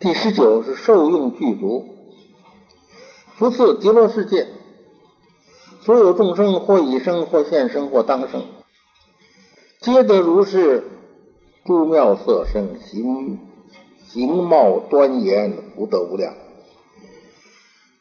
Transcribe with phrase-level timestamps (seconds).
[0.00, 1.84] 第十九是受用具足。
[3.36, 4.48] 福次极乐世界，
[5.82, 8.44] 所有众生或已生，或现生，或当生，
[9.82, 10.84] 皆得如是
[11.66, 13.40] 诸妙色身，形
[14.06, 16.32] 形貌端严，福德无量。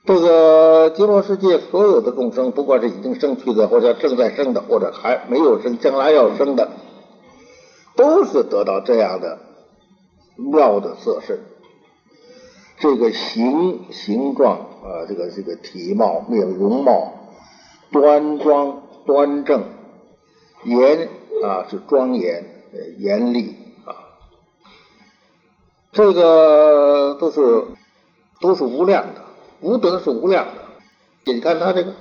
[0.05, 6.71] 这个极乐世界所有的众生，不管是已经生去的，或者正在生的，或者还没有生，将来要生的，
[7.97, 9.37] 都是得到这样的
[10.37, 11.37] 妙的色身。
[12.79, 17.13] 这个形形状啊，这个这个体貌面容貌
[17.91, 19.63] 端庄端正，
[20.63, 21.09] 严
[21.43, 22.45] 啊是庄严
[22.97, 23.55] 严厉
[23.85, 23.91] 啊，
[25.91, 27.63] 这个都是
[28.39, 29.21] 都是无量的。
[29.59, 31.93] 福德是无量的，你看他这个，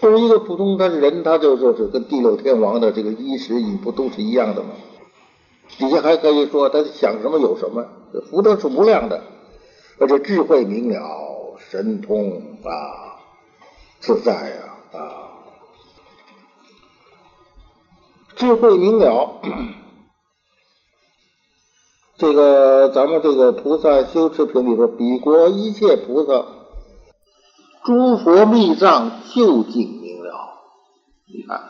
[0.00, 4.70] 作为一个普通的人，他就就是跟地六天王的这个衣食衣不都是一样的吗？
[5.76, 7.84] 底下还可以说他想什么有什么，
[8.30, 9.24] 福德是无量的，
[9.98, 13.16] 而且智慧明了，神通啊，
[14.00, 14.98] 自在呀啊，
[18.36, 19.40] 智慧明了，
[22.18, 26.44] 这个咱们这个菩萨修持品里说，彼国一切菩萨。
[27.84, 30.30] 诸佛密藏究竟明了，
[31.26, 31.60] 你看，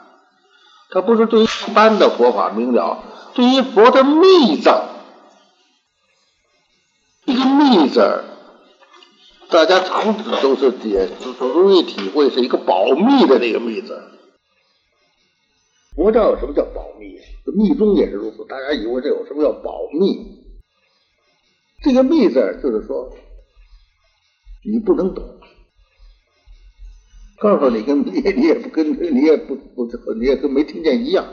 [0.90, 3.02] 他不是对一般的佛法明了，
[3.34, 4.84] 对于佛的密藏
[7.54, 8.24] ，“密”字儿，
[9.48, 14.00] 大家常指都是解，都容易体会是一个保密的那个“密”字。
[15.94, 17.18] 佛教有什么叫保密？
[17.56, 20.44] 密宗也是如此，大家以为这有什么叫保密？
[21.82, 23.14] 这个“密”字就是说，
[24.64, 25.22] 你不能懂。
[27.38, 31.26] 告诉你，跟你你也不跟你也不不你也跟没听见一样，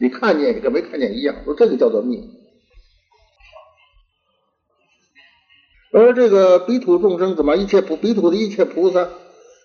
[0.00, 2.28] 你看见也跟没看见一样，说这个叫做密。
[5.96, 9.08] 而这个彼土众生怎么一切菩彼土的一切菩萨，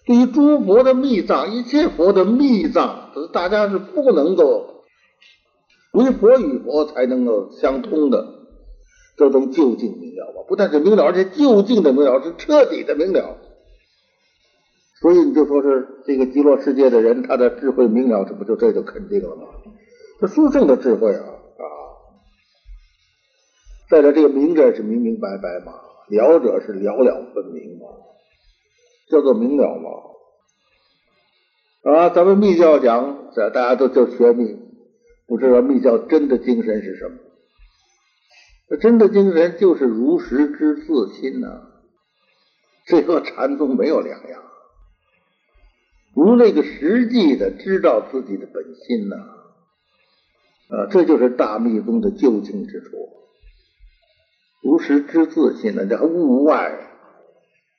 [0.05, 4.83] 对于诸佛的密藏，一切佛的密藏，大家是不能够
[5.93, 8.27] 唯佛与佛才能够相通的，
[9.17, 10.45] 这种究竟明了吧？
[10.47, 13.37] 不但是明了，而且究竟的明了，是彻底的明了。
[15.01, 19.45] 所以你就说是这个极乐世界的人，他的智慧明了，这不就这就肯定了吗？
[20.21, 21.63] 这殊胜的智慧啊啊！
[23.89, 25.73] 再者，这个明者是明明白白嘛，
[26.09, 27.87] 了者是了了分明嘛，
[29.09, 29.89] 叫做明了嘛。
[31.91, 34.57] 啊，咱们密教讲，这大家都叫学密，
[35.27, 37.17] 不知道密教真的精神是什么？
[38.69, 41.61] 那真的精神就是如实之自心呐，
[42.85, 44.43] 这和禅宗没有两样。
[46.13, 49.15] 如那个实际的知道自己的本心呐，
[50.75, 53.09] 啊，这就是大密宗的究竟之处。
[54.61, 56.85] 如实知自心呢，叫物外。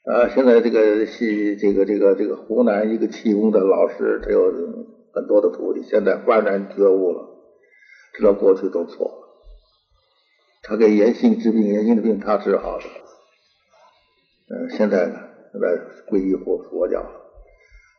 [0.02, 4.50] 啊，现在这个是这个这个这个湖南一个气功的老师，他有
[5.12, 7.28] 很多的徒弟，现在幡然觉悟了，
[8.14, 9.14] 知道过去都错了。
[10.62, 12.84] 他给严信治病，严信的病他治好的。
[14.48, 15.14] 嗯，现在呢，
[15.52, 17.20] 来皈依佛佛教了。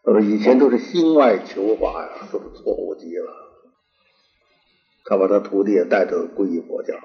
[0.04, 3.32] 他说：“以前都是心外求法呀，都是错误极了。
[5.06, 7.02] 他把他徒弟也带着皈依佛教了，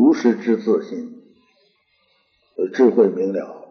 [0.00, 1.20] 如实知自心，
[2.72, 3.66] 智慧明了。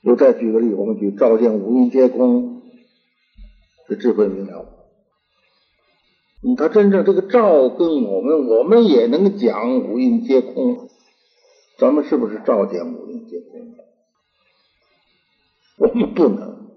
[0.00, 2.62] 又再举个例，我们举照见五蕴皆空，
[3.86, 4.64] 这智慧明了。
[6.42, 10.88] 嗯，他真正这个照跟我们，我们也能讲五蕴皆空，
[11.76, 13.74] 咱们是不是照见五蕴皆空？”
[15.76, 16.70] 我们不能，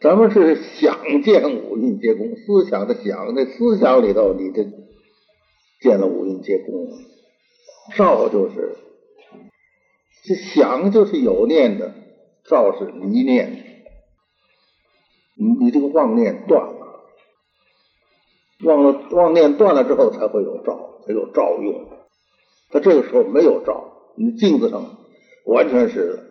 [0.00, 4.64] 咱们是想见五蕴皆空，思想的想，那思想里头，你这
[5.80, 6.88] 见了五蕴皆空，
[7.96, 8.76] 照就是
[10.24, 11.94] 这想就是有念的，
[12.44, 13.84] 照是离念，
[15.36, 17.04] 你你这个妄念断了，
[18.64, 21.86] 忘了妄念断了之后，才会有照，才有照用。
[22.70, 24.98] 他这个时候没有照，你镜子上
[25.44, 26.24] 完全是。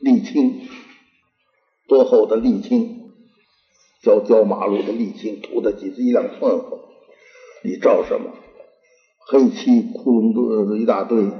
[0.00, 0.68] 沥青，
[1.88, 3.10] 多厚的沥青，
[4.00, 6.78] 浇浇马路的沥青，涂的几十一两寸厚。
[7.64, 8.30] 你照什么？
[9.30, 11.30] 黑漆窟窿多一大堆，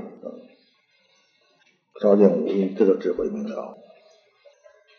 [2.01, 3.79] 照见五蕴，这个智慧明了，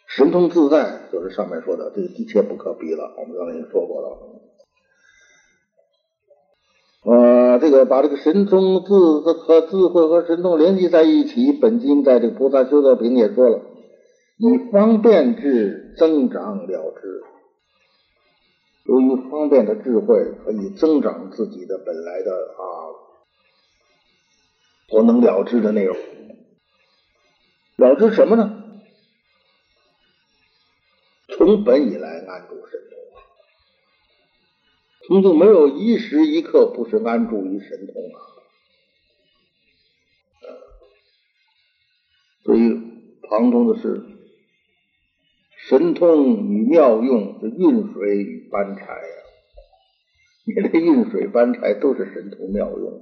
[0.07, 3.13] 神通自在，就是上面说的，这个一切不可比了。
[3.19, 4.17] 我们刚才已经说过了。
[7.05, 13.61] 呃，这个把这个神通智和智慧和神通联系在一起，本经在这个菩萨修道品也说了，
[14.37, 17.23] 以方便智增长了之。
[18.89, 22.89] 由于方便的智慧可以增长自己的本来的啊
[24.87, 25.95] 所能了知的内容。
[27.75, 28.63] 了知什么呢？
[31.27, 32.97] 从本以来安住神通，
[35.07, 38.17] 从就没有一时一刻不是安住于神通啊。
[42.43, 42.81] 所以
[43.21, 44.18] 庞通的是
[45.69, 49.19] 神通与妙用，是运水与搬柴啊。
[50.43, 53.01] 你这运水搬柴都是神通妙用。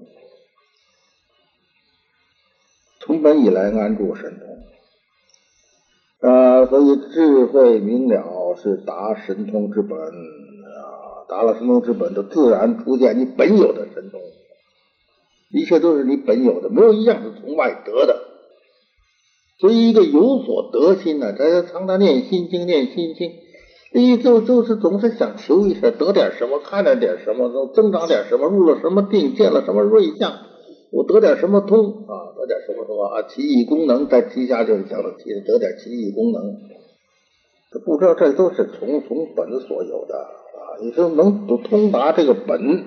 [2.99, 4.37] 从本以来安住神
[6.19, 14.19] 通啊，所以智慧明了是达神通之本啊，达了神通之本，就自然出现你本有的神通，
[15.51, 18.26] 一切都是你本有的，没有一样是从外得的。
[19.59, 23.31] 所以一个有所得心呢，大家常常念心经，念心经，
[23.93, 30.31] 哎，就就是总是想求一下得点什么，看着点什么，增长点什么，入了什么定，见了什么瑞相。
[30.89, 32.13] 我得点什么通啊？
[32.37, 33.23] 得点什么什么啊？
[33.27, 36.41] 奇异功能在旗下就是讲的提得点奇异功能，
[37.83, 40.79] 不知道这都是从从本所有的啊！
[40.81, 42.85] 你说能通达这个本，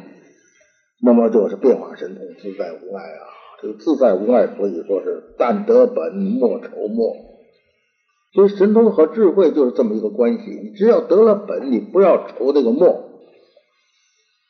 [1.03, 3.40] 那么就是变化神通，自在无碍啊！
[3.61, 7.17] 这个自在无碍，所以说是但得本莫愁末。
[8.33, 10.51] 所以神通和智慧就是这么一个关系。
[10.51, 13.11] 你只要得了本，你不要愁这个末。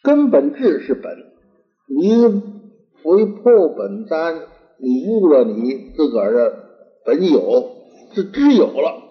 [0.02, 1.16] 根本智是本，
[1.86, 2.60] 你。
[3.02, 4.42] 为破本瞻，
[4.76, 6.64] 你悟了你自个儿的
[7.06, 7.70] 本有，
[8.12, 9.02] 是知有了，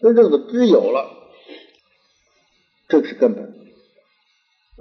[0.00, 1.08] 真正的知有了，
[2.88, 3.61] 这是根本。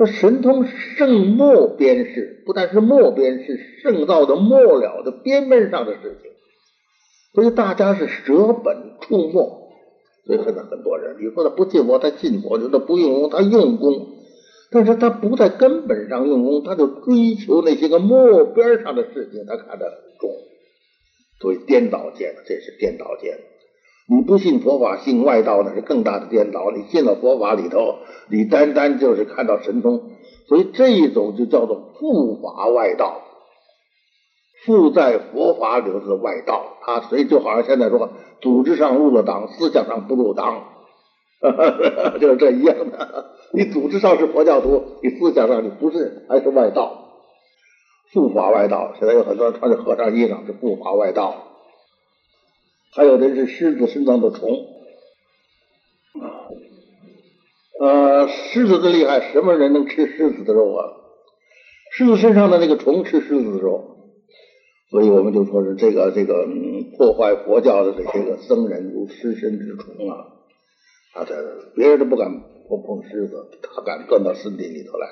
[0.02, 6.32] 那神通圣末边事，不但是末边是圣道的末了的边边上的事情，
[7.36, 9.70] 所以大家是舍本触末，
[10.26, 14.18] 所以很多很多人，你说他不信佛，他信佛；，就他不用功，他用功。
[14.72, 20.32] 但是他不在根本上用功，他就追求那些个末边上的事情，他看得很重，
[21.40, 23.38] 所以颠倒见，这是颠倒见。
[24.14, 26.70] 你不信佛法，信外道，那是更大的颠倒。
[26.70, 28.00] 你信了佛法里头，
[28.30, 30.02] 你单单就是看到神通，
[30.50, 33.22] 所以这一种就叫做复法外道，
[34.66, 36.78] 附在佛法里头是外道。
[36.82, 38.10] 他所以就好像现在说，
[38.42, 40.64] 组织上入了党，思想上不入党，
[42.20, 43.28] 就是这一样的。
[43.54, 47.06] 你组织上是佛教徒，你思想上你不是，还是外道，
[48.12, 48.92] 复法外道。
[49.00, 51.34] 现在有很多人穿着和尚衣裳是复法外道，
[52.94, 54.68] 还有的是狮子身上的虫，
[57.80, 60.94] 呃，狮子的厉害，什么人能吃狮子的肉啊？
[61.92, 63.98] 狮子身上的那个虫吃狮子的肉，
[64.90, 66.48] 所以我们就说是这个这个
[66.98, 70.28] 破坏佛教的这些个僧人如狮身之虫啊，
[71.14, 71.36] 啊，这
[71.76, 72.30] 别人都不敢。
[72.72, 75.06] 不碰狮子，他敢钻到身体里头来，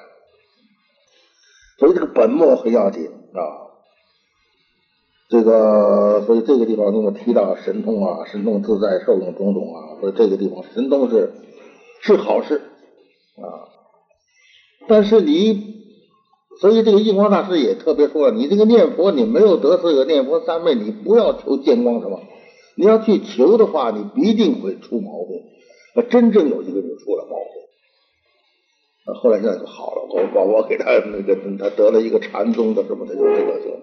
[1.77, 3.67] 所以这个本末很要紧啊。
[5.29, 11.31] 这个，所以这个地方那么提到神通啊，神通自在，受用种种啊，所以这个地方神通是
[12.01, 12.61] 是好事
[13.37, 13.69] 啊。
[14.87, 15.75] 但是你，
[16.59, 22.19] 所以这个印光大师也特别说了，你这个念佛，你没有得这个念佛三昧，你不要求见光什么，
[22.75, 25.43] 你要去求的话，你必定会出毛病。
[26.09, 30.01] 真正有一个就出了毛病，后来现在就好了。
[30.09, 33.77] 我我我给他那个他得了一个禅宗的什么的，就这个就，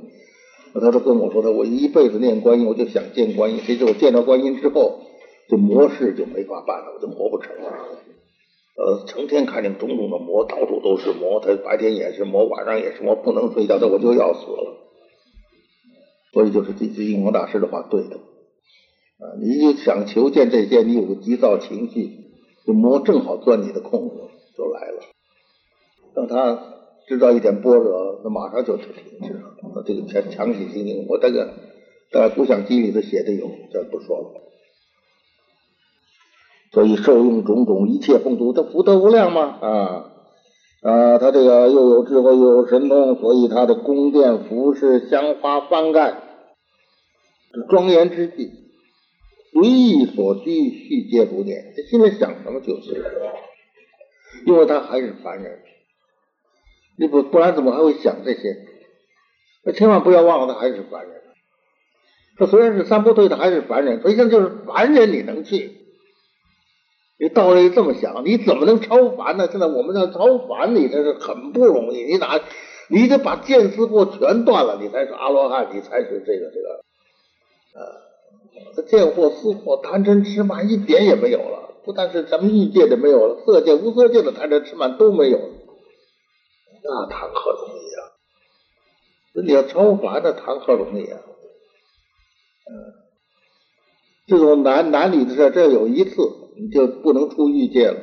[0.80, 3.60] 他说跟我说的，我一辈子念观音，我就想见观音。
[3.60, 5.00] 谁知我见到观音之后，
[5.48, 7.72] 这魔事就没法办了，我就活不成了。
[8.76, 14.76] 呃，成天看见种种的魔，到处都是魔，他白天也是魔，晚上也是魔，不能睡觉，那我就要死了。
[16.32, 18.16] 所以就是这这印光大师的话对的。
[18.16, 22.10] 啊，你就想求见这些，你有个急躁情绪，
[22.66, 24.16] 这魔正好钻你的空子，
[24.54, 25.02] 就来了。
[26.14, 26.75] 等他
[27.06, 28.86] 知道一点波折，那马上就停
[29.22, 29.54] 止了。
[29.86, 31.54] 这个强强起心灵，我这个
[32.10, 34.42] 在《古想机》里头写的有，这不说了。
[36.72, 40.12] 所以受用种种一切丰足，他福德无量嘛啊
[40.82, 46.22] 啊，他这个又有智慧又有神通，所以他的宫殿服饰香花幡盖，
[47.70, 48.50] 庄严之际。
[49.52, 51.72] 随意所需，续皆不念。
[51.74, 53.32] 他心里想什么就是什么，
[54.44, 55.60] 因为他还是凡人。
[56.98, 58.56] 你不不然怎么还会想这些？
[59.64, 61.22] 那千万不要忘了，他还是凡人。
[62.38, 64.00] 他虽然是三不退，他还是凡人。
[64.00, 65.72] 所以现在就是凡人，你能去？
[67.18, 69.48] 你道理这么想，你怎么能超凡呢？
[69.50, 72.04] 现在我们要超凡，你这是很不容易。
[72.04, 72.40] 你哪，
[72.88, 78.04] 你得把见思过全断了，你才是阿罗汉，你才是这个这个，啊。
[78.74, 85.48] 他见惑、思惑、贪嗔痴慢一点也没有了，不但是咱们欲界的没有了，色界、无色界的贪嗔痴慢都没有了，
[86.88, 88.00] 那谈何容易啊！
[89.34, 91.20] 那你要超凡，那谈何容易啊？
[92.70, 92.94] 嗯，
[94.26, 96.16] 这种男男女的事，这有一次
[96.56, 98.00] 你就不能出欲界了。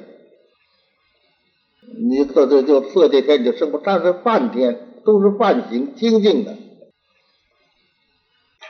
[1.98, 6.58] 你色这就色界天你就生活，但是梵天都是梵行清净的，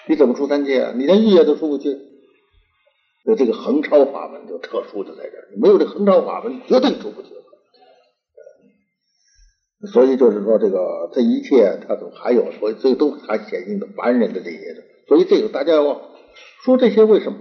[0.07, 0.93] 你怎么出三界啊？
[0.95, 1.97] 你连欲界都出不去。
[3.25, 7.29] 那这个横超法门就特殊的在这儿，没有这横超法门，绝对出不去。
[9.91, 14.83] 所以就是说，这个这一切，它都还有，所以这都还显现的凡人的这些的。
[15.07, 16.01] 所以这个大家要
[16.63, 17.37] 说这些为什么？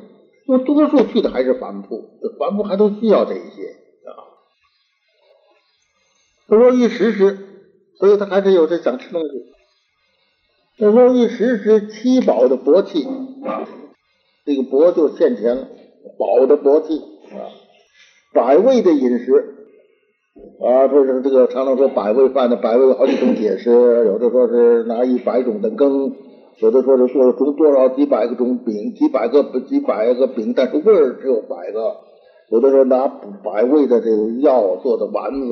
[0.49, 4.11] 因为多数去的还是凡夫，凡夫还都需要这一些啊。
[6.47, 7.39] 若欲食时，
[7.97, 9.29] 所以他还是有这想吃东西。
[10.79, 13.05] 那若欲食时，七宝的薄气
[13.45, 13.69] 啊，
[14.45, 15.69] 这个薄就现前了，
[16.19, 16.99] 宝的薄气
[17.31, 17.55] 啊，
[18.35, 19.62] 百味的饮食。
[20.35, 23.71] 啊，这是这个常常说百味饭的百味有好几种解释，
[24.07, 26.15] 有的说是拿一百种的羹，
[26.59, 31.97] 有的说是做出多少几百个种饼，几百个几百个饼，但是味儿只有百个，
[32.51, 33.09] 有的说拿
[33.45, 35.49] 百味的这个药做的丸子，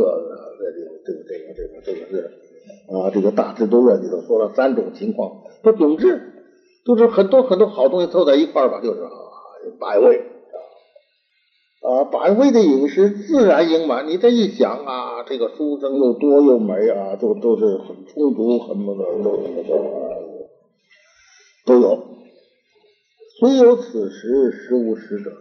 [0.59, 2.31] 这个这个这个这个这个是
[2.97, 6.21] 啊，这个大智度论里头说了三种情况，说总之
[6.87, 9.11] 都是很多很多好东西凑在一块儿吧，就是啊
[9.79, 10.23] 百味。
[11.81, 14.07] 啊，百味的饮食自然盈满。
[14.07, 20.49] 你这一想啊，这个书生又多又美啊，都都是很充足，很那个都都都
[21.65, 22.07] 都有。
[23.39, 25.33] 虽有此时，实无食者。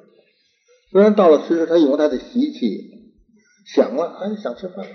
[0.92, 3.14] 虽然到了此时，他有他的习气，
[3.76, 4.86] 想了还是想吃饭，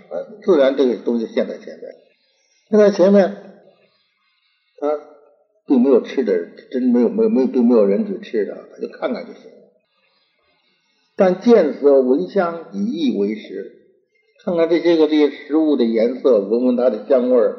[0.43, 1.95] 自然这个东西现在前面，
[2.71, 3.31] 现在前面，
[4.79, 4.99] 他
[5.67, 6.33] 并没有吃的，
[6.71, 9.64] 真没有没有没有并没有人去吃的，他就看看就行了。
[11.17, 13.73] 但见色闻香以意为食，
[14.45, 17.57] 看看这些个这些食物的颜色，闻闻它的香味儿，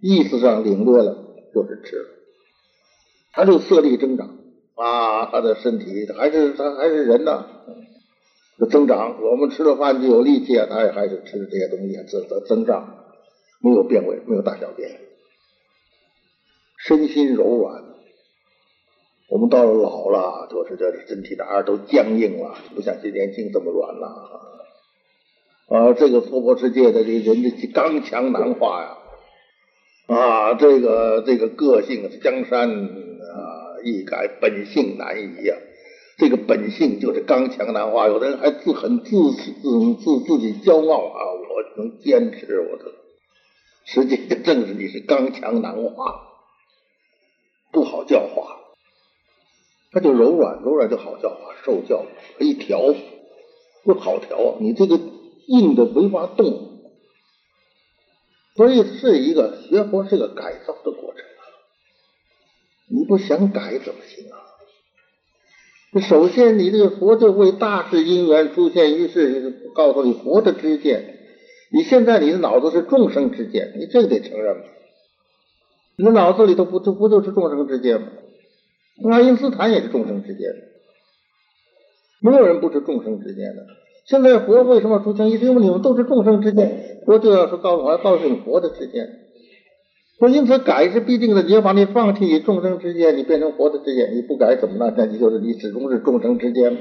[0.00, 2.06] 意思上领略了就是吃。
[3.34, 4.38] 他就色力增长
[4.74, 7.46] 啊，他的身体还是他还是人呢，
[8.58, 9.22] 就增长。
[9.22, 13.04] 我们吃了饭就有力气啊，他也还是吃这些东西增增增长，
[13.60, 14.98] 没有变味，没有大小便，
[16.78, 17.91] 身心柔软。
[19.32, 24.40] 我们到了老了，就是这身体哪儿都僵硬了，不像年轻这么软了。
[25.68, 28.98] 啊，这个娑婆世界的这人的刚强难化呀！
[30.14, 35.56] 啊，这个这个个性江山啊，易改本性难移呀。
[36.18, 42.92] 这个本性就是刚强难化，有的人还自很自自自自己骄傲啊，我能坚持，我的
[43.86, 46.20] 实际正是你是刚强难化，
[47.72, 48.58] 不好教化。
[49.92, 52.06] 它就柔软，柔软就好教化，受教
[52.38, 52.94] 可以调，
[53.84, 54.56] 不好调。
[54.58, 54.98] 你这个
[55.46, 56.80] 硬的没法动，
[58.56, 61.42] 所以是一个学佛是个改造的过程啊。
[62.88, 64.38] 你不想改怎么行啊？
[66.00, 71.18] 首先，你这个佛就为大事因缘出现于世，告诉你佛的知见。
[71.70, 74.56] 你现在你的脑子是众生之见，你这个得承认？
[75.96, 78.08] 你的脑子里头不就不就是众生之见吗？
[79.10, 80.58] 爱因斯坦也是众生之间的，
[82.20, 83.66] 没有人不是众生之间的。
[84.04, 85.30] 现在佛为什么出现？
[85.30, 89.20] 因为你们都是众生之间，佛就要是告诉我，告诉你佛的之间。
[90.18, 94.94] 说因此改是必定的，你要把你放弃众生之间，你变成佛的之间，你不改怎么办？
[94.96, 96.78] 那你就是你始终是众生之间。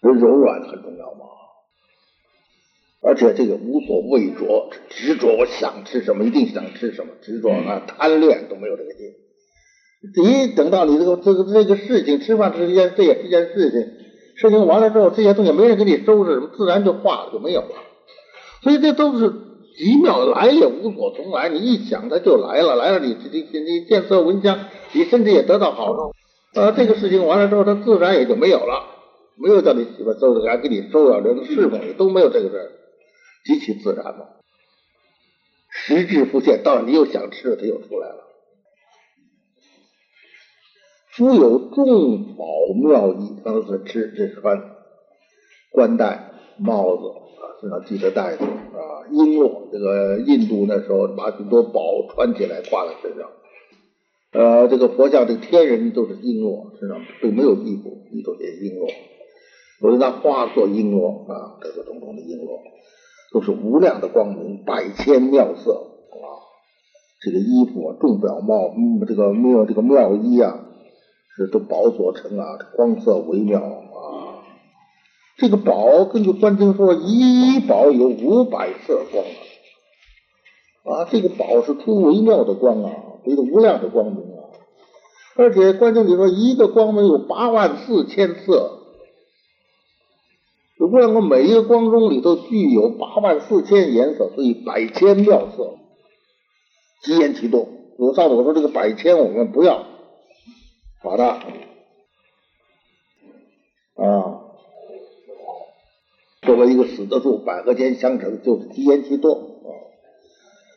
[0.00, 1.26] 不柔软很重要吗？
[3.02, 9.14] 而且这个无所畏着，执着我想吃什么，一定想吃什么，执着啊贪恋都没有这个劲。
[10.14, 13.80] 一等到你这个这个这个事情吃饭之间这也是件事情，
[14.36, 17.68] 事情完了之后，这些东西没人给你收拾，自然就化了，就没有了。
[18.62, 19.32] 所以这都是
[19.76, 21.48] 极妙，来也无所从来。
[21.48, 24.58] 你一想，它就来了，来了，你你你你见色闻香，
[24.92, 26.12] 你甚至也得到好处。
[26.54, 28.84] 呃，这个事情完了之后，它自然也就没有了，
[29.36, 32.70] 没有叫你媳妇收拾，还给你收拾，连侍奉都没有这个事儿，
[33.44, 34.26] 极其自然嘛。
[35.70, 38.25] 实质复现，到你又想吃了，它又出来了。
[41.16, 42.44] 夫有众宝
[42.74, 44.60] 妙衣，他都是吃，这穿
[45.72, 49.70] 冠带、帽子啊，身上系着带子啊，璎珞。
[49.72, 51.80] 这个印度那时候把许多宝
[52.10, 53.30] 穿起来挂在身上。
[54.32, 58.92] 呃，这个佛像这个天人都是璎珞，身上并没有衣服，衣都是璎珞。
[59.80, 62.60] 我就拿花做璎珞啊，这个种种的璎珞，
[63.32, 66.44] 都是无量的光明，百千妙色啊。
[67.22, 68.74] 这个衣服啊，众表帽，
[69.08, 70.64] 这个妙这个妙衣啊。
[71.36, 74.42] 这都宝所成啊，光色微妙啊。
[75.36, 79.24] 这个宝，根据观经说，一宝有五百色光。
[80.84, 82.92] 啊，这个宝是出微妙的光啊，
[83.24, 84.54] 这个无量的光明啊，
[85.34, 88.78] 而且观经里说，一个光明有八万四千色，
[90.78, 95.74] 无量光每一个光中里头具有八万四千颜色，所以百千妙色，
[97.02, 97.66] 极言其多。
[97.98, 99.84] 我上次我说这个百千我们不要
[101.06, 101.38] 把它
[103.94, 104.40] 啊
[106.42, 109.70] 作为一个死的数，百合间相乘，就是极言其多啊。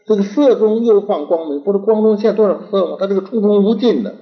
[0.05, 2.97] 这个色中又放光明，不是光中现多少色吗？
[2.99, 4.15] 它这个出通无尽的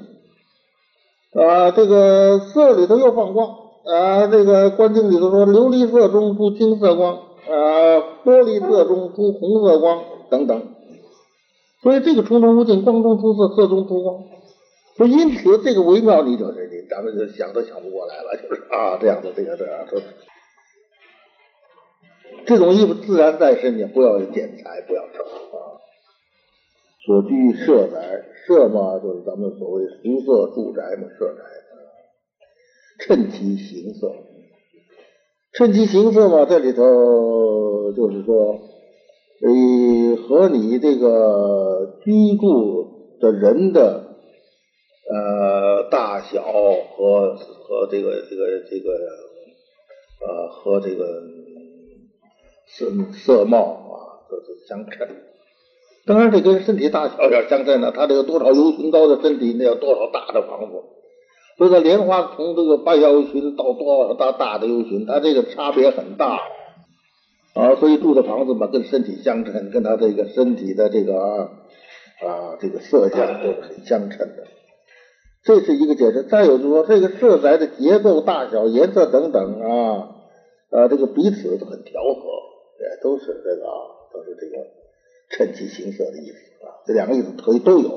[1.34, 3.50] 啊，这个色里头又放光
[3.84, 10.62] 啊，这个观经里头说琉璃色中出金色光啊，玻璃色中出红色光等等。
[11.84, 14.24] 所以这个出通无尽，光中出色，色中出光。
[14.98, 20.02] 所以因此这个微妙，你就是你，咱们就想都想不过来了， 就是啊，这样的这个这样说。
[22.46, 25.78] 这种衣服自然在身，也不要剪裁，不要整啊。
[27.06, 31.44] 所居舍宅，舍嘛就是咱们所谓俗色住宅嘛，舍宅。
[33.00, 34.12] 趁其形色，
[35.54, 38.60] 趁其形色嘛，这里头就是说，
[39.44, 44.07] 呃，和你这个居住的人的
[45.10, 48.92] 呃大小和和这个这个这个
[50.22, 51.06] 呃和这个。
[52.70, 55.08] 色色貌啊，都是相称。
[56.06, 57.94] 当然，这跟身体大小要相称的。
[57.94, 60.74] 他这个多少由旬高的身体，那要多少大的房子。
[61.58, 66.42] 所以，莲花从这个半由旬到多大大的由旬，它这个差别很大
[67.54, 67.76] 啊。
[67.80, 74.44] 所以住的房子嘛，跟身体相称，跟他这个身体的这个啊这个色相都是很相称的。
[75.44, 76.24] 这是一个解释。
[76.24, 80.16] 再有就是说，这个色彩的结构、大小、颜色等等啊，
[80.72, 82.48] 啊，这个彼此都很调和。
[82.80, 83.66] 也都是这个，
[84.14, 84.64] 都是这个
[85.32, 86.78] 趁其形色的意思啊。
[86.86, 87.90] 这两个意思可以都有。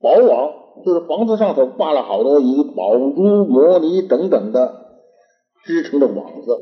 [0.00, 0.52] 宝网
[0.84, 5.00] 就是房子上头挂了好多以宝珠、摩尼等等的
[5.64, 6.52] 织成的网子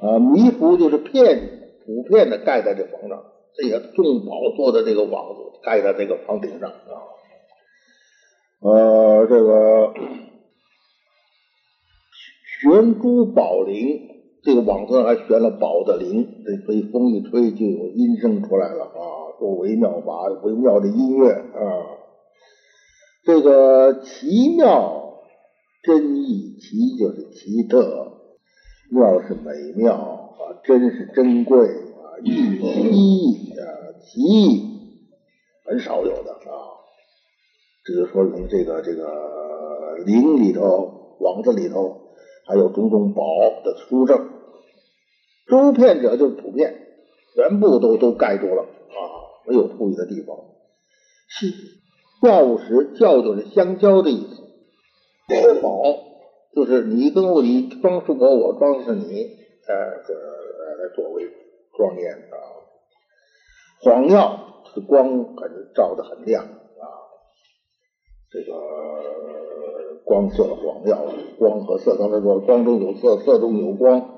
[0.00, 0.20] 啊。
[0.20, 3.24] 弥服就是片普遍的盖在这房上，
[3.56, 6.94] 这些重宝做的这个网子盖在这个房顶上啊。
[8.64, 9.92] 呃，这个
[12.62, 14.10] 悬珠宝铃。
[14.42, 21.60] 这个网上还悬了宝的铃，这所以风一吹就有音声出来了啊，多微妙法，微妙的音乐啊。
[23.24, 25.14] 这个奇妙
[25.82, 28.12] 真异，奇就是奇特，
[28.90, 33.64] 妙是美妙啊，真是珍贵啊，异奇啊，
[34.02, 34.62] 奇
[35.66, 36.73] 很少有的啊。
[37.84, 42.14] 这就说明这个这个铃里头，网子里头
[42.46, 43.22] 还有种种宝
[43.62, 44.30] 的殊胜。
[45.46, 46.74] 周遍者就是普遍，
[47.34, 49.00] 全部都都盖住了啊，
[49.46, 50.36] 没有富裕的地方。
[51.28, 51.46] 是
[52.22, 54.42] 教物时，教就是相交的意思。
[55.60, 55.82] 宝
[56.54, 59.24] 就是你跟我，你装饰我，我装饰你，
[59.68, 61.28] 呃，这来作为
[61.76, 62.36] 庄严啊。
[63.82, 66.46] 黄耀是光很照的很亮，
[68.34, 71.06] 这个光色黄耀，
[71.38, 74.10] 光和色，刚才说光中有色，色中有光。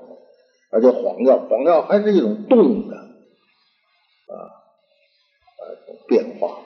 [0.71, 5.61] 而且黄药，黄药还是一种动的啊啊，
[6.07, 6.61] 变化，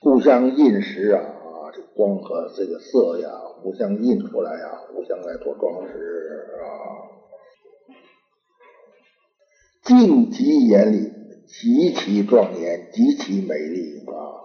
[0.00, 1.24] 互相印识啊，
[1.72, 3.30] 这光和这个色呀，
[3.62, 6.68] 互相印出来呀，互相来做装饰啊，
[9.82, 11.10] 静极严厉，
[11.46, 14.41] 极其庄严，极其美丽啊。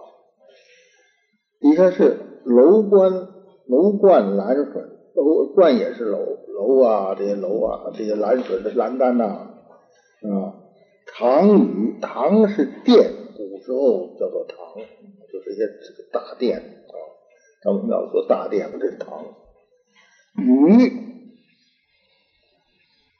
[1.60, 3.28] 底下是楼观
[3.66, 4.82] 楼观蓝水。
[5.14, 10.54] 楼观也是楼楼啊，这些楼啊，这些蓝水的栏杆呐，啊，
[11.12, 14.56] 堂宇堂是殿，古时候叫做堂，
[15.32, 16.94] 就是一些这个大殿啊，
[17.64, 19.24] 咱们要说大殿这是堂。
[20.36, 20.92] 宇，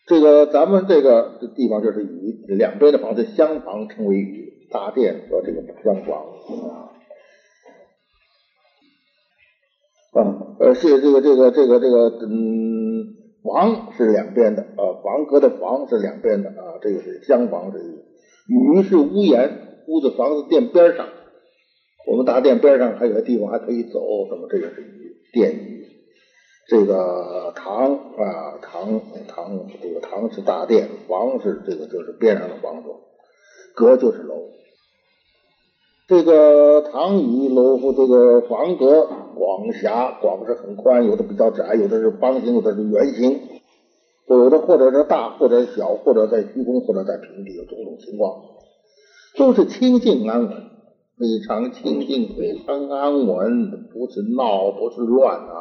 [0.06, 6.26] 这个咱们这个地方就是宇，两边的房子厢房称为宇，大殿和这个相房
[6.70, 6.94] 啊。
[10.60, 17.78] 呃，是这个这个这个这个，嗯，房是两边的啊，房阁的房是两边的啊，这个是厢房是
[18.48, 21.06] 宇是屋檐，屋子房子殿边上，
[22.10, 25.86] 我们大殿边上还有个地方还可以走，那么这个是宇殿宇，
[26.66, 32.88] 这个堂啊堂堂这个堂是大殿，房是这个就是边上的房子，
[33.76, 34.34] 阁就是楼。
[36.08, 43.60] 这个唐宇楼和这个房阁广狭，广是很宽，有的比较窄，有的是方形，有的是圆形。
[44.26, 48.42] 有的或者是大，或者小，或者在虚空，或者在平地，有种种情况，
[49.36, 55.54] 都是清净安稳，非常清净，非常安稳，不是闹，不是乱啊，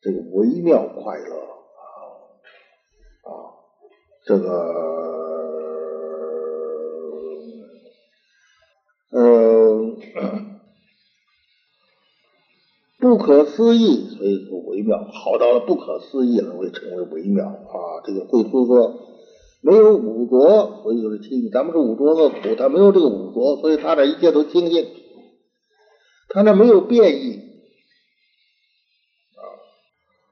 [0.00, 1.90] 这个微妙快乐啊
[3.22, 3.30] 啊，
[4.24, 4.48] 这个
[9.10, 9.96] 呃。
[13.00, 18.04] 不可思议，所以说微妙，好到了不可思议了，会成为微妙啊。
[18.04, 19.08] 这个会出说
[19.62, 21.50] 没有五浊，所以就是清净。
[21.50, 24.86] 咱们是五浊恶苦，他没有这个五浊，所以他这一切都清净。
[26.28, 27.36] 他那没有变异
[29.32, 29.42] 啊，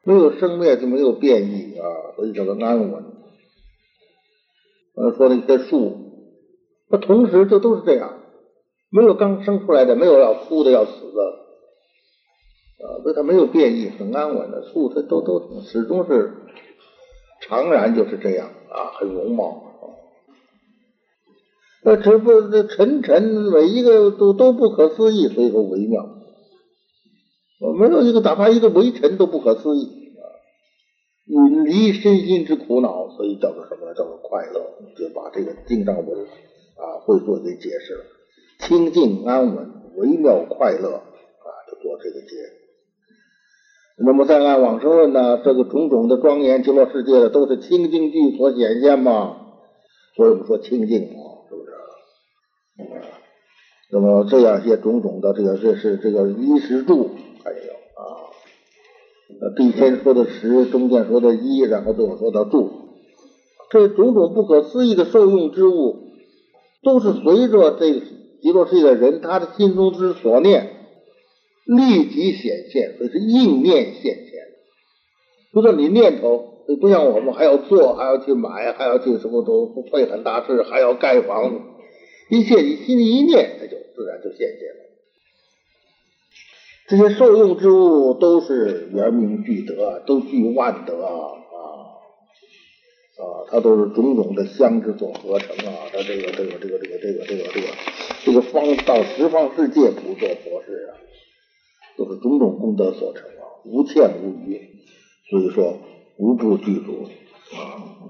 [0.05, 1.87] 没有生灭就没有变异啊，
[2.17, 3.05] 所以叫做安稳。
[4.95, 5.97] 呃，说那些树，
[6.91, 8.18] 那同时这都是这样，
[8.90, 11.22] 没有刚生出来的，没有要哭的要死的。
[12.87, 16.33] 啊，所以它没有变异，很安稳的树，它都都始终是
[17.40, 19.64] 常然就是这样啊，很容貌。
[21.85, 26.05] 那只不过这沉沉每一个都都不可思议，所以说微妙。
[27.61, 30.22] 我没有一个哪怕一个微尘都不可思议啊，
[31.27, 33.94] 远离身心之苦恼，所以叫做什么呢？
[33.94, 34.61] 叫做快乐。
[34.96, 38.05] 就把这个经上文啊会做给解释了，
[38.59, 42.37] 清净安稳，微妙快乐啊，就做这个解。
[44.01, 49.37] 那么再按往生论呢，这个种种的庄严极乐世界的都是清净具所显现嘛，
[50.16, 51.18] 所以我们说清净嘛，
[51.49, 51.71] 是不是？
[53.90, 57.11] 那么这样些种种的这个这是这个衣食住
[57.42, 58.31] 还有啊，
[59.40, 62.71] 呃，第先说的食，中间说的衣，然后最后说到住，
[63.71, 65.97] 这种种不可思议的受用之物，
[66.83, 68.03] 都是随着这
[68.40, 70.74] 极乐世界的人他的心中之所念。
[71.64, 74.33] 立即显现，所以是应念现前。
[75.53, 81.61] 就说你念头，不像我们还要做，还要去买，还要去什么都费很大事，还要盖房子，
[82.31, 84.81] 一切你心里一念，它就自然就现现了。
[86.88, 90.94] 这些受用之物都是圆明具德，都具万德
[93.19, 95.91] 啊啊，它都是种种的相之所合成啊。
[95.93, 97.67] 它这个这个这个这个这个这个这个
[98.25, 100.97] 这个方到十方世界不做佛事啊。
[101.97, 104.71] 都是种种功德所成啊，无欠无余，
[105.29, 105.81] 所以说
[106.17, 107.09] 无不具足
[107.57, 108.07] 啊。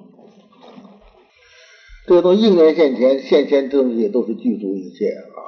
[2.07, 5.41] 这个都应缘现前，现前这些都是具足一切啊。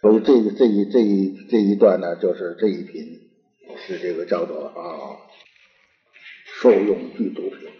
[0.00, 3.02] 所以这个这一这一这一段呢，就是这一品
[3.84, 5.18] 是这个叫做啊
[6.60, 7.73] 受用具足品。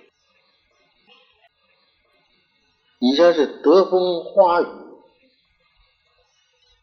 [3.05, 4.67] 以下是德风花雨，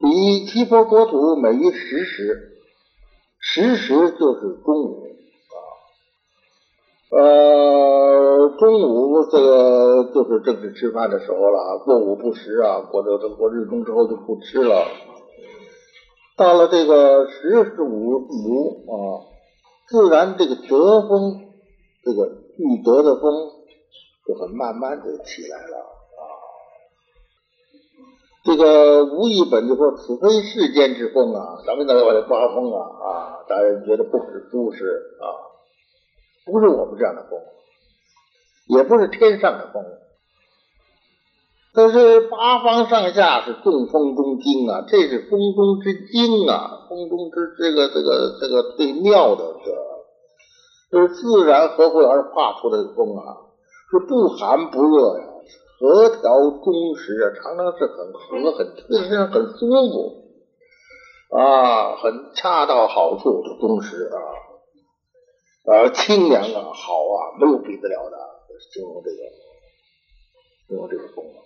[0.02, 2.48] 以七佛国土每一十时。
[3.40, 5.08] 时时就是中午
[5.50, 5.58] 啊，
[7.18, 14.86] 呃，中午这个就是正式吃饭的时候了，过午不食啊，过这过日中之后就不吃了。
[16.38, 19.26] 到了这个十十五午啊，
[19.88, 21.48] 自然这个德风，
[22.04, 23.34] 这个遇德的风
[24.28, 25.91] 就很慢慢的起来了。
[28.44, 32.80] 这个吴一本就说：“此非世间之风啊，什么叫我的刮风啊？
[32.82, 34.84] 啊，大家觉得不是舒适
[35.22, 35.30] 啊，
[36.46, 37.40] 不是我们这样的风，
[38.66, 39.84] 也不是天上的风，
[41.76, 49.72] 但是八方上下是众风中精啊，这是风中之精啊，风中之这个这个这个最妙的这，
[50.98, 53.38] 就是自然和会而化出的风啊，
[53.92, 55.28] 是不寒不热呀。”
[55.82, 56.20] 和调
[56.63, 68.17] 中实啊，常常是很和很，实际上很舒服啊，很恰到好处的中实啊，啊清凉啊，好啊，没有比得了的，
[68.72, 69.17] 形容这个，
[70.67, 71.41] 形容这个风啊。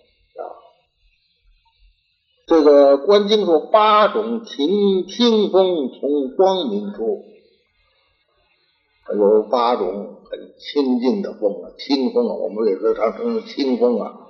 [2.46, 7.24] 这个《观经》说八种清清风从光明出，
[9.16, 14.24] 有八种很清净的风啊，清风啊，我们也说常称清风啊。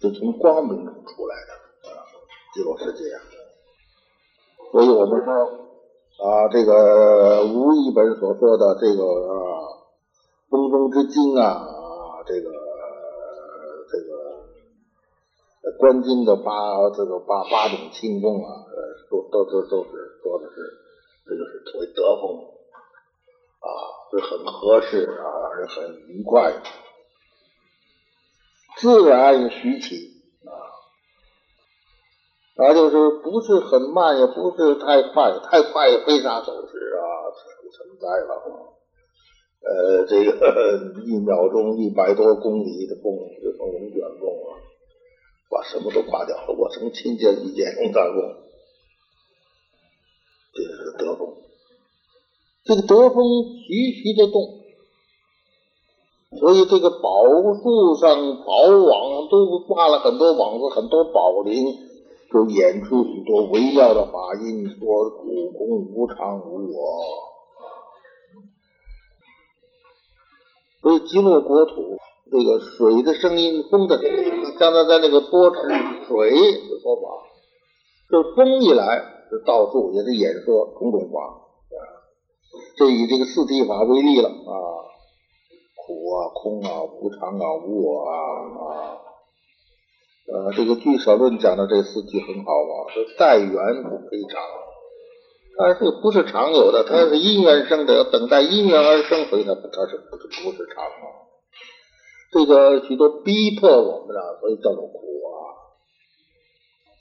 [0.00, 1.52] 是从光明中出来的
[1.90, 2.06] 啊，
[2.54, 3.20] 极乐世界啊，
[4.70, 5.34] 所以我们说
[6.22, 9.34] 啊，这个吴一本所说的这个啊，
[10.50, 11.66] 风中之精啊，
[12.26, 12.50] 这个
[13.90, 18.76] 这个观经的八这个八八种轻功啊，呃，
[19.10, 20.54] 都都都都是说的是，
[21.26, 22.38] 这就是所谓德风
[23.58, 23.66] 啊，
[24.12, 26.62] 是很合适啊，是很愉快的。
[28.80, 30.52] 自然徐起啊，
[32.56, 37.02] 啊，就是不是很慢，也不是太快，太快也飞沙走石啊，
[37.72, 38.74] 存在了。
[39.60, 40.30] 呃，这个
[41.04, 43.12] 一秒钟一百多公里的风
[43.42, 44.62] 就成龙卷风了，
[45.50, 46.54] 把什么都刮掉了。
[46.56, 48.44] 我从亲见一见龙大风，
[50.54, 51.34] 这是德风。
[52.64, 53.24] 这个德风
[53.66, 54.57] 徐徐的动，
[56.38, 57.24] 所以这个宝
[57.62, 58.08] 树上、
[58.44, 61.66] 宝网都挂了很多网子，很多宝铃，
[62.32, 67.28] 就演出许多微妙的法音，说苦空无常无我。
[70.80, 71.98] 所以极乐国土，
[72.30, 75.56] 这个水的声音，风的声音，刚才在那个波池
[76.06, 77.02] 水的说法，
[78.10, 81.46] 就风一来，就到处也是演说种种法。
[82.76, 84.54] 这以这个四谛法为例了啊，
[85.88, 89.00] 苦啊，空啊，无常啊，无我啊啊。
[90.30, 93.48] 呃，这个《俱舍论》讲的这四句很好啊，这待缘
[93.84, 94.42] 不非常。
[95.56, 101.24] 它这个不是常有的，它是因缘生的，要等待因缘而生，所以它它是不是不是常啊？
[102.30, 105.32] 这个许多逼迫我们啊，所以叫做苦啊。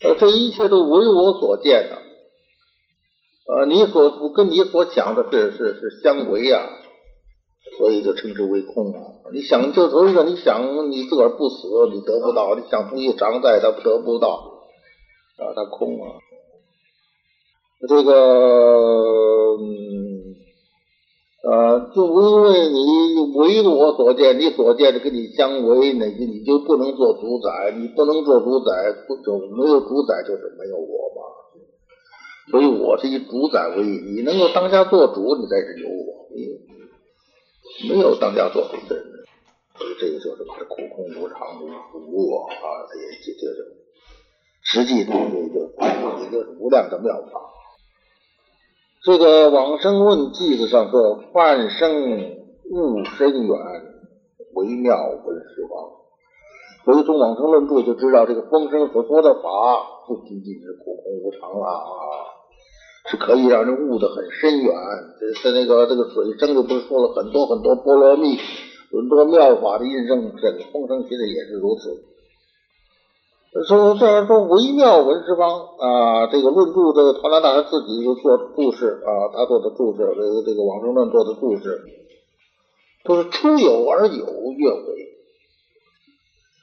[0.06, 1.98] 呃，这一切都为我所见的，
[3.54, 6.64] 呃，你所跟你所想的是是是相违啊，
[7.78, 9.00] 所以就称之为空啊。
[9.34, 14.64] 你想就头一个，你想你自个儿不死，你得不到；你想东西常在，他得不到
[15.38, 16.16] 啊，他空啊。
[17.88, 18.12] 这个，
[21.44, 22.80] 呃，就因为你
[23.36, 31.22] 为我所见，你所见的跟你相违，那你你就不能做主宰，你不能做主宰，不就没有主宰就是没有我嘛。
[32.50, 36.28] 所以我是以主宰为，你能够当家做主，你才是有我。
[37.90, 39.06] 没有当家做主的人，
[39.78, 41.68] 所以这个就是把苦空无常无
[42.00, 43.46] 无我啊，这也这这
[44.64, 45.60] 实际上也就
[46.24, 47.42] 也就是无量的妙法。
[49.04, 52.36] 这个往生论记子上说：“半生
[52.72, 53.58] 悟深远，
[54.56, 55.92] 微妙闻十方。”
[56.84, 59.50] 所以从往生论著就知道，这个风声所说的法
[60.08, 61.68] 不仅仅是苦空无常啊，
[63.10, 64.74] 是可以让人悟得很深远。
[65.20, 68.38] 这是那个这个水生就不是说了很多很多波罗蜜、
[68.92, 72.04] 很多妙法的印证，这个风声其实也是如此。
[73.66, 81.82] 说虽然说微妙文十方啊，这个论著这个团长大师自己就做注释啊，他做的注释，这个这个往生论做的注释，
[83.04, 85.10] 都是出有而有越为，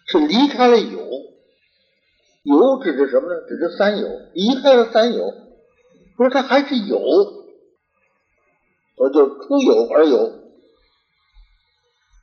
[0.07, 1.01] 是离开了有，
[2.45, 3.41] 有指的什么呢？
[3.49, 5.33] 指的三有，离开了三有，
[6.17, 6.99] 说他还是有，
[8.97, 10.33] 我就出有而有，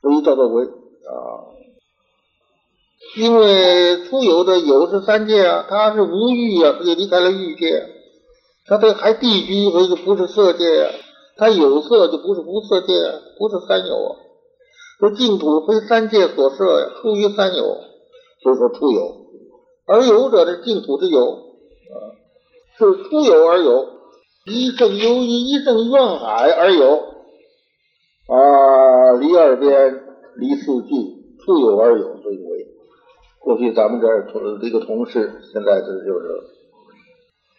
[0.00, 1.52] 所以叫做为啊。
[3.16, 7.88] 因为出有的有是三界啊，他是无欲啊，他就离开了欲界。
[8.64, 10.90] 他这还地居，所以就不是色界啊。
[11.36, 12.94] 他有色就不是无色界，
[13.38, 14.16] 不是三有啊。
[15.00, 17.80] 说净土非三界所设呀，出于三有，
[18.42, 19.26] 所以说出有。
[19.84, 22.16] 而有者的净土之有啊，
[22.78, 23.86] 是出有而有，
[24.46, 26.96] 一正由于一正怨海而有
[28.28, 30.02] 啊，离二边，
[30.36, 30.88] 离四句，
[31.44, 32.66] 出有而有，所以为。
[33.40, 36.26] 过去咱们这儿同这个同事，现在这就是，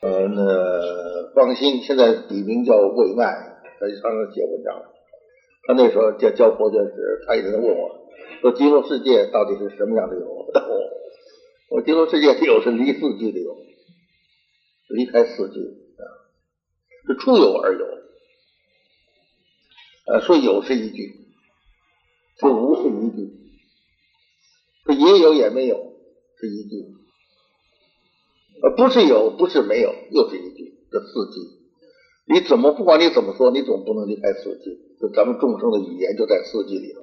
[0.01, 3.25] 呃，那方兴，现在笔名叫魏麦，
[3.79, 4.81] 他常常写文章。
[5.65, 7.89] 他那时候教教佛学时，他一直在问我，
[8.41, 10.25] 说极乐世界到底是什么样的有？
[11.71, 13.55] 我极乐世界有是离四句的有，
[14.89, 15.59] 离开四句
[15.97, 16.03] 啊，
[17.07, 17.85] 是出有而有。
[20.05, 21.27] 呃，说有是一句，
[22.39, 23.33] 说无是一句。
[24.85, 25.93] 说也有也没有
[26.37, 26.93] 是一句，
[28.61, 30.77] 呃，不是有，不是没有，又是一句。
[30.91, 31.39] 这四句，
[32.25, 34.77] 你怎么不管你怎么说，你总不能离开四句。
[34.99, 37.01] 就咱们众生的语言就在四句里头，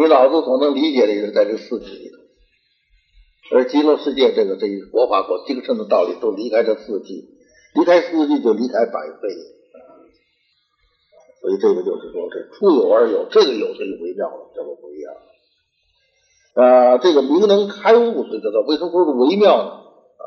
[0.00, 2.19] 你老子所能理解的也是在这四句里头。
[3.52, 7.28] 而极乐世界这个这一佛法所精深的道理，都离开这四季，
[7.74, 9.28] 离开四季就离开百废。
[11.40, 15.14] 所以这个就是说，这出有而有，这个有这就微妙了，叫做不一样。
[16.54, 19.70] 啊，这个明能开悟，所以叫为什么说是微妙呢？
[19.70, 20.24] 啊，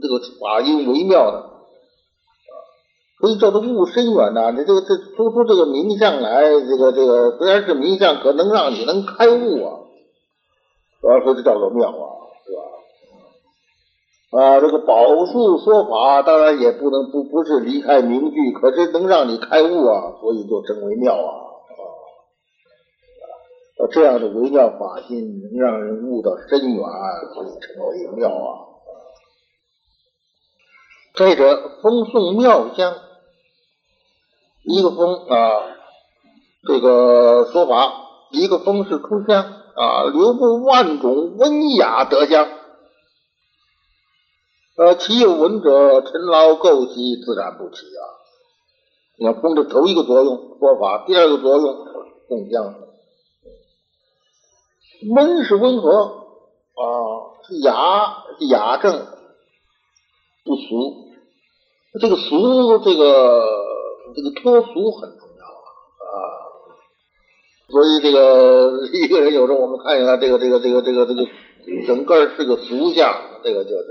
[0.00, 1.38] 这个法音微妙呢？
[1.38, 2.52] 啊，
[3.20, 4.50] 所以叫做悟深远呐。
[4.52, 9.84] 你这个这说出这个名相来，这个这个虽然是名相，可能让你能开悟啊。
[11.02, 12.62] 主要说这叫做妙啊，是吧？
[14.30, 21.44] 啊，这个宝树说法，当然也不能不不是离开名句，可是能让你开悟啊，所以就真为妙啊。
[23.78, 26.84] 啊这样的微妙法心，能让人悟到深远，
[27.32, 28.68] 所以称为妙啊。
[31.14, 32.94] 再者，风送妙香，
[34.64, 35.76] 一个风啊，
[36.66, 37.92] 这个说法，
[38.30, 42.48] 一个风是出香啊，流布万种温雅德香。
[44.76, 48.02] 呃，其有闻者，尘劳垢习，自然不起啊。
[49.18, 51.84] 你看风的头一个作用说法，第二个作用
[52.28, 52.74] 动香。
[55.14, 55.90] 温是温和
[56.74, 56.82] 啊，
[57.62, 59.06] 雅雅正，
[60.44, 61.08] 不俗。
[62.00, 63.44] 这个俗，这个
[64.16, 65.27] 这个脱俗很重要！
[67.70, 71.26] 所以这个 一个人有时候我们看一下这个这个这个这个这个
[71.86, 73.84] 整个是个俗相，这个就是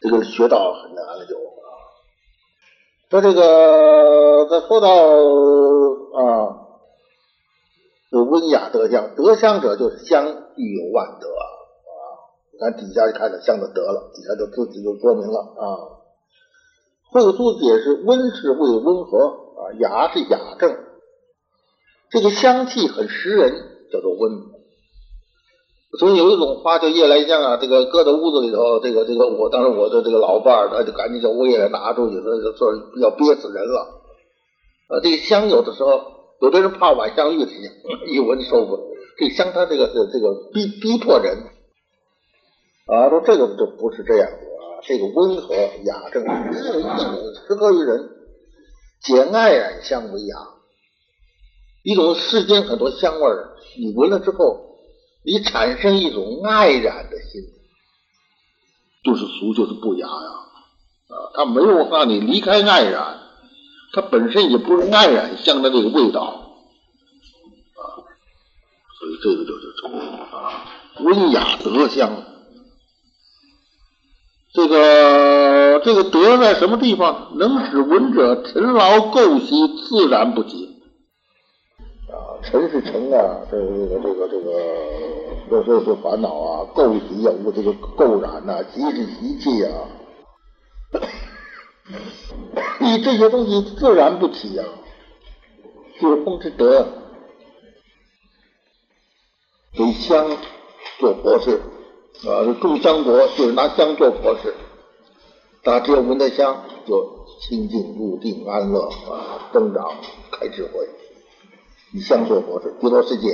[0.00, 1.70] 这个学道很难了就啊。
[3.08, 4.88] 说这个他说到
[6.18, 6.58] 啊，
[8.10, 10.24] 就温雅德香，德香者就是香
[10.56, 11.44] 具有万德啊。
[12.58, 16.02] 咱底下就看这相就得了，底下就自己就说明了啊。
[17.12, 19.18] 会书解释，温是为温和
[19.56, 20.74] 啊，雅是雅正，
[22.12, 23.52] 这个香气很识人，
[23.90, 24.52] 叫做温。
[25.98, 34.02] 所以有一种花叫夜来香啊，这个搁在屋子里头，这个这个我当时我的这个老伴儿，他就赶紧叫物业拿出去，那就说要憋死人了。
[34.88, 36.02] 啊，这个香有的时候，
[36.40, 37.56] 有的人怕晚香玉的香，
[38.12, 38.82] 一闻受不了。
[39.18, 41.36] 这香它这个这这个逼逼迫人。
[42.86, 46.24] 啊，说这个就不是这样子啊，这个温和雅正，
[47.46, 48.10] 适合于人，
[49.02, 50.36] 简爱染香为雅，
[51.82, 54.78] 一种世间很多香味儿，你闻了之后，
[55.24, 57.42] 你产生一种爱染的心，
[59.04, 60.28] 就是俗，就是不雅呀，
[61.08, 63.18] 啊，它没有让你离开爱染，
[63.92, 67.82] 它本身也不是爱染香的那个味道，啊，
[68.98, 70.64] 所以这个就是这个啊，
[71.00, 72.10] 温雅德香。
[74.54, 77.38] 这个这个德在什么地方？
[77.38, 80.71] 能使闻者尘劳垢习自然不及。
[82.42, 84.52] 尘是尘啊，这个这个这个
[85.48, 89.88] 这这这烦恼啊，垢习啊，这个垢染呐，习是习气啊，
[92.80, 94.64] 你这些东西自然不起啊，
[96.00, 96.86] 就是风之德，
[99.76, 100.36] 给香
[100.98, 101.60] 做博士。
[102.24, 104.54] 啊，这种香国就是拿香做佛事，
[105.64, 109.90] 大家只要闻到香，就清净入定安乐啊，增长
[110.30, 110.88] 开智慧。
[111.92, 113.28] 以香做佛事，极乐世界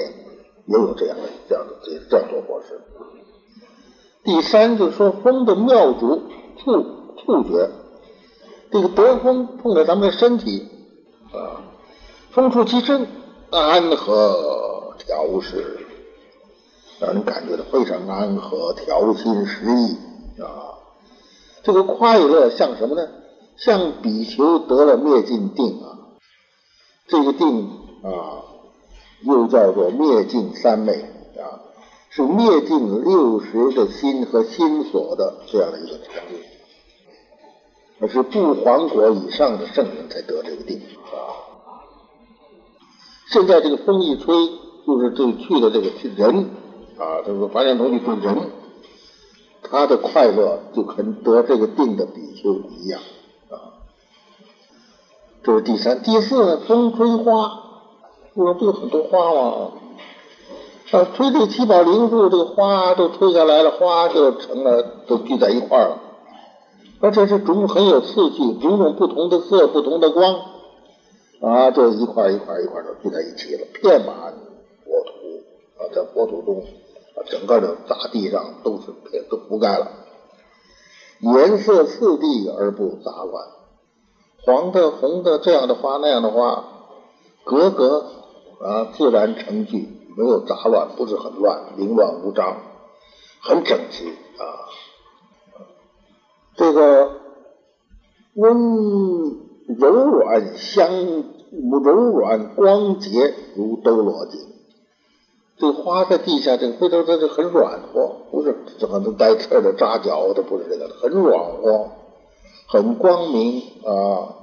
[0.67, 2.81] 也有这样的这样的这这样做佛事。
[4.25, 6.23] 第三就是说风的妙足
[6.59, 6.83] 触
[7.17, 7.71] 触觉，
[8.71, 10.69] 这个得风碰到咱们的身体
[11.33, 11.63] 啊，
[12.31, 13.07] 风触其身，
[13.51, 15.87] 安和调适。
[17.01, 20.83] 让人感觉到非常安和、调心适意啊！
[21.63, 23.09] 这个快乐像什么呢？
[23.57, 26.19] 像比丘得了灭尽定啊！
[27.07, 27.69] 这个定
[28.03, 28.48] 啊，
[29.23, 30.93] 又叫做灭尽三昧
[31.37, 31.61] 啊，
[32.11, 36.37] 是灭尽六十的心和心所的这样的一个成就，
[38.01, 40.81] 而是不还果以上的圣人才得这个定
[41.13, 41.47] 啊！
[43.31, 44.35] 现在这个风一吹，
[44.87, 46.51] 就是这去的这个人。
[46.99, 48.51] 啊，这个发现同学是人，
[49.63, 53.01] 他的快乐就跟得这个定的比丘一样
[53.51, 53.79] 啊。
[55.45, 56.57] 这是第三、第四？
[56.67, 57.68] 风吹花，
[58.39, 59.73] 不是不有很多花吗？
[60.93, 65.99] 啊，吹这七宝灵树，这个花都吹下来了，花就成了，都聚在一块儿了。
[67.01, 70.37] 而且是种很有次序，种种不同的色、不同的光
[71.41, 74.15] 啊，这一块一块一块都聚在一起了，遍满
[74.85, 76.63] 国土啊，在国土中。
[77.27, 78.95] 整个的大地上都是
[79.29, 79.89] 都覆盖了，
[81.19, 83.49] 颜色次第而不杂乱，
[84.45, 86.65] 黄的、红的这样的花那样的花，
[87.43, 88.07] 格格
[88.61, 92.57] 啊自然成句，没有杂乱，不是很乱，凌乱无章，
[93.41, 94.43] 很整齐啊。
[96.57, 97.11] 这个
[98.35, 98.57] 温
[99.67, 104.41] 柔软香，柔软光洁如兜罗锦。
[105.57, 111.91] 这花在地下，这个回头它就很软和，不是怎么能带刺的扎脚的，不是这个，很软和，
[112.67, 114.35] 很光明啊，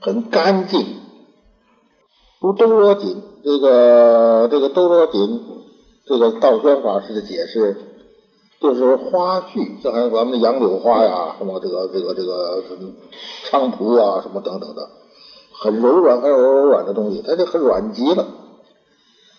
[0.00, 1.03] 很干净。
[2.44, 5.40] 如兜罗锦，这个这个兜罗锦，
[6.04, 7.74] 这个道宣法师的解释，
[8.60, 12.90] 就是花序，就好像咱们的杨柳花呀，什么这个这个这个什么
[13.50, 14.90] 菖蒲啊，什么等等的，
[15.58, 18.26] 很柔软、很柔软的东西，它就很软极了。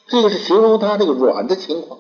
[0.08, 2.00] 这个是形容它这个软的情况，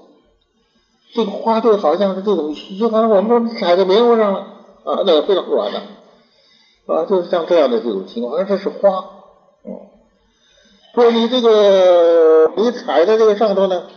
[1.13, 4.39] 这个花就好像是这种，就好像我们踩在棉花上了
[4.83, 5.81] 啊，那个非常软的。
[6.87, 9.05] 啊，就是像这样的这种情况，而这是花，
[9.65, 9.71] 嗯，
[10.95, 13.89] 说你这个你踩在这个上头呢，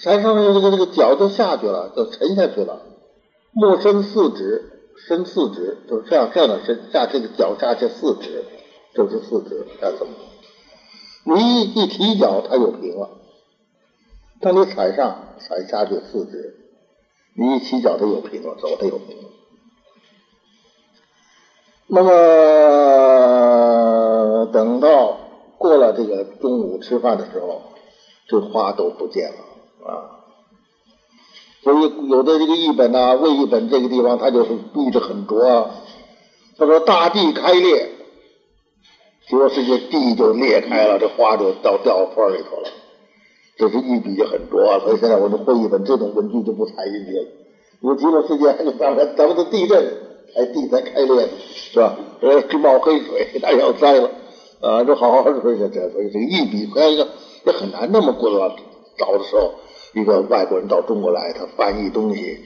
[0.00, 2.82] 踩上面这个这个脚就下去了，就沉下去了。
[3.50, 8.44] 莫伸四指，伸四指就是这样这样的伸下这个脚下去四指，
[8.94, 10.12] 就是四指，看怎么？
[11.24, 13.10] 你一一提脚，它就平了。
[14.40, 16.54] 当你踩上踩下去四指，
[17.36, 19.24] 你一起脚，它又平了，走它又平了。
[21.88, 22.12] 那么
[24.52, 25.18] 等到
[25.56, 27.60] 过了这个中午吃饭的时候，
[28.28, 30.22] 这花都不见了啊。
[31.64, 35.70] 所以有的这个译本呐，魏译本这个地方，他就是译的很拙。
[36.56, 37.90] 他说大地开裂，
[39.28, 42.70] 结果世界地就裂开了，这花就到掉缝里头了。
[43.56, 47.26] 这是一笔就很拙，所以现在我们会一本这种文句就不采进去了。
[47.80, 50.06] 因为极乐世界还有咱们咱们的地震。
[50.36, 51.26] 哎，地才开裂，
[51.72, 51.96] 是吧？
[52.20, 54.10] 呃，冒黑水，那要栽了
[54.60, 54.82] 啊！
[54.84, 57.08] 这好好说这这，所以这个一笔，还有一个
[57.44, 58.56] 也很难那么过了。
[58.98, 59.54] 早的时候，
[59.94, 62.40] 一个外国人到中国来，他翻译东西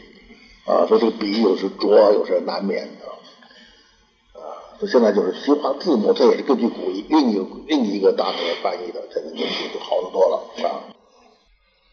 [0.67, 4.43] 啊，说这个笔有时拙，有时难免的啊。
[4.79, 10.93] 说现在就是西方字母，这也是根据古另一个另一个大师翻译的，这个东西就好得多了啊。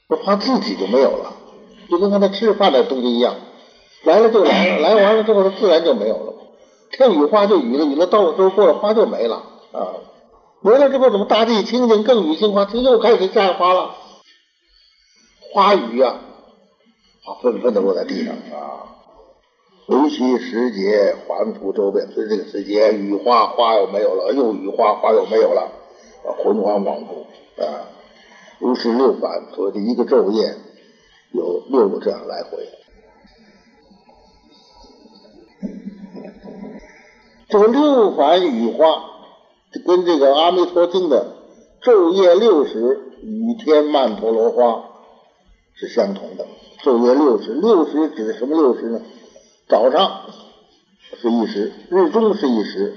[0.10, 1.34] 这画自己就没有了，
[1.90, 3.36] 就跟刚才吃饭的东西一样。
[4.04, 6.34] 来了就来了，来完了之后，它自然就没有了。
[6.92, 9.36] 天雨花就雨了，雨了到了之后过了，花就没了
[9.72, 10.09] 啊。
[10.62, 13.96] 没了之后，怎么大地清净，更雨杏花，它又开始下花了。
[15.54, 16.20] 花雨啊，
[17.26, 18.86] 啊，纷纷的落在地上啊。
[19.88, 25.72] 为期时节，环复周遍，随这个时节，雨花花又没有了，又雨花花又没有了，
[26.26, 27.26] 啊，浑环往复
[27.62, 27.88] 啊。
[28.60, 30.56] 如是六反，所以这一个昼夜
[31.32, 32.68] 有六个这样来回。
[37.48, 38.86] 这个六反雨花，
[39.86, 41.36] 跟这个《阿弥陀经》的
[41.82, 44.84] 昼夜六时雨天曼陀罗花
[45.76, 46.46] 是相同的。
[46.84, 49.02] 昼夜六时，六时指什么六时呢？
[49.68, 50.24] 早上
[51.22, 52.96] 是一时，日中是一时，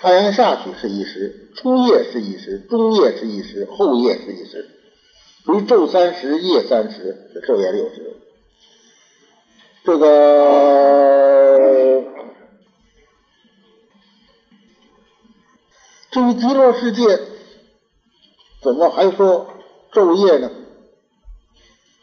[0.00, 4.68] 太阳下去是一时，初夜是一时，中夜是一时，后夜是一时，
[5.44, 8.16] 所以昼三时，夜三时是，昼夜六时。
[9.84, 11.11] 这个。
[16.12, 17.18] 至于极乐世界，
[18.60, 19.46] 怎么还说
[19.90, 20.50] 昼夜呢？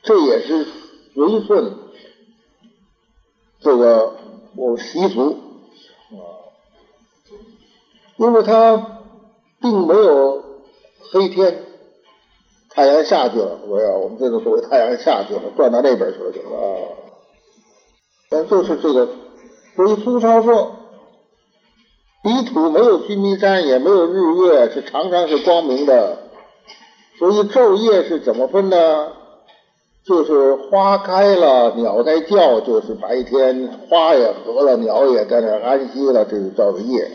[0.01, 0.66] 这也是
[1.14, 1.78] 随顺
[3.60, 4.16] 这个
[4.55, 5.38] 我习俗
[6.10, 6.49] 啊，
[8.18, 9.03] 因为它
[9.62, 10.43] 并没有
[11.12, 11.64] 黑天，
[12.70, 16.97] 太阳下去了，我要我们这个所谓太阳下去了，转到那边去了就啊，
[18.32, 19.07] 但就是这个，
[19.76, 20.78] 所以苏超说。
[22.22, 26.17] 泥土没有须弥山，也没有日月，是常常是光明的。
[27.17, 29.13] 所以昼夜是怎么分呢？
[30.05, 37.09] 就是花开了，鸟在叫，就是白天；花也合了，鸟也在那安息了，这就叫做夜。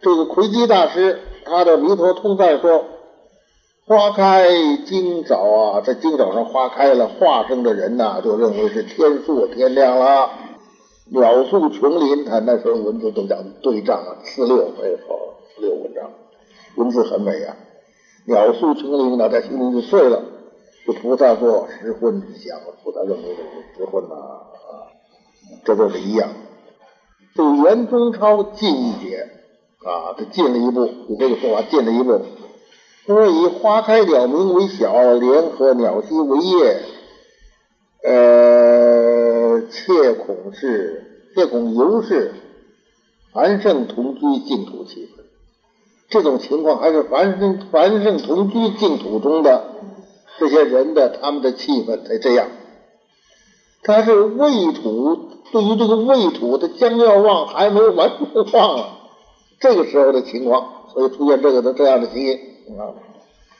[0.00, 2.84] 这个魁基大师他的《弥陀通赞》说
[3.86, 4.46] ：“花开
[4.86, 10.30] 今早啊，在今早上花开了，化生的人呐，就认为是天朔天亮了。”
[11.10, 16.10] 鸟宿琼林，他那时候文字都讲对仗啊，四六没错，四六文章，
[16.76, 17.56] 文字很美啊。
[18.26, 20.22] 鸟宿琼林脑袋心里就碎了。
[20.86, 24.92] 这菩萨说失婚想，菩萨认为这是失婚呐啊，
[25.64, 26.28] 这都是一样。
[27.34, 29.30] 这袁中超进一节
[29.84, 32.20] 啊，他进了一步，比这个说法进了一步。
[33.06, 36.82] 他说以花开鸟鸣为小，联合鸟息为夜，
[38.04, 39.07] 呃。
[39.70, 42.34] 切恐是，切恐犹是
[43.32, 45.22] 凡圣同居净土气氛。
[46.08, 49.64] 这种情况还是凡圣凡圣同居净土中的
[50.38, 52.48] 这些人的他们的气氛才这样。
[53.82, 58.98] 他是未土，对于这个未土，他将要忘，还没完全忘了，
[59.60, 62.38] 这个时候的情况，所以出现这个的这样的情形
[62.78, 62.94] 啊，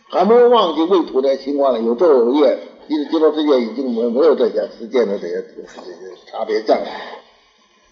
[0.08, 2.58] 还没有忘记未土的情况呢，有昼有夜。
[2.88, 7.20] 其实极乐世界已经没没有这些实践的这些这些差别障碍，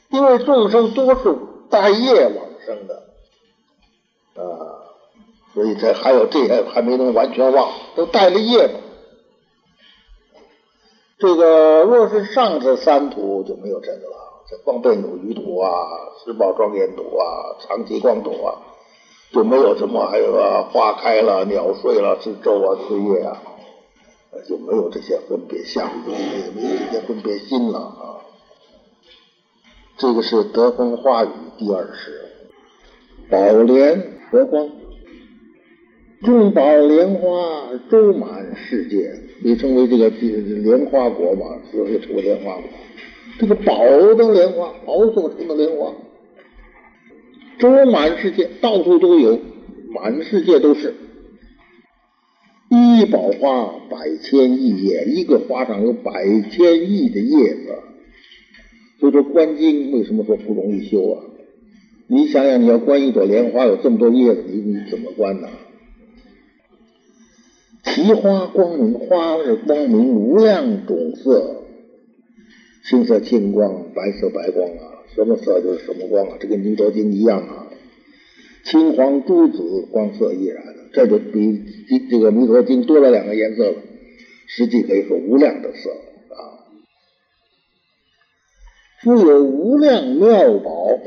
[0.09, 1.37] 因为众生多是
[1.69, 3.03] 带业往生的
[4.37, 4.89] 啊，
[5.53, 8.81] 所以这还有这些还没能完全忘，都带了业嘛。
[11.19, 15.71] 这个若是上至三土就没有这个了，这光背土、余土啊、
[16.25, 18.63] 石宝庄严土啊、长期光土啊，
[19.33, 23.43] 就没有什么还有啊花开了、鸟睡了、是昼啊、是夜啊。
[24.49, 28.21] 就没有这些分别相，也没有这些分别心了啊。
[29.97, 31.29] 这个是德风花语
[31.59, 32.23] 第二世，
[33.31, 34.71] 宝莲佛光。
[36.23, 39.13] 众宝莲花周满世界，
[39.45, 42.65] 被称为这个莲花国嘛，所以称为莲花国。
[43.39, 43.75] 这个宝
[44.15, 45.93] 的莲花，宝所成的莲花，
[47.59, 49.39] 周满世界，到处都有，
[49.91, 50.95] 满世界都是。
[52.77, 56.13] 一宝花百千亿叶，一个花上有百
[56.51, 57.79] 千亿的叶子。
[58.99, 61.23] 所以说观经为什么说不容易修啊？
[62.09, 65.49] 你想想，你要观一朵莲花，有这么多叶子，你你怎么观呢？
[67.83, 71.63] 奇花光明，花是光明无量种色，
[72.89, 77.67] 青色青光，白色白光啊，什么色就是什么光啊，这跟弥陀经一样啊。
[78.65, 80.65] 青黄朱紫光色亦然，
[80.97, 81.63] 这就比
[82.11, 83.77] 这个弥陀经多了两个颜色了，
[84.47, 86.65] 实际可以说无量的色啊。
[89.03, 90.99] 富有无量妙宝，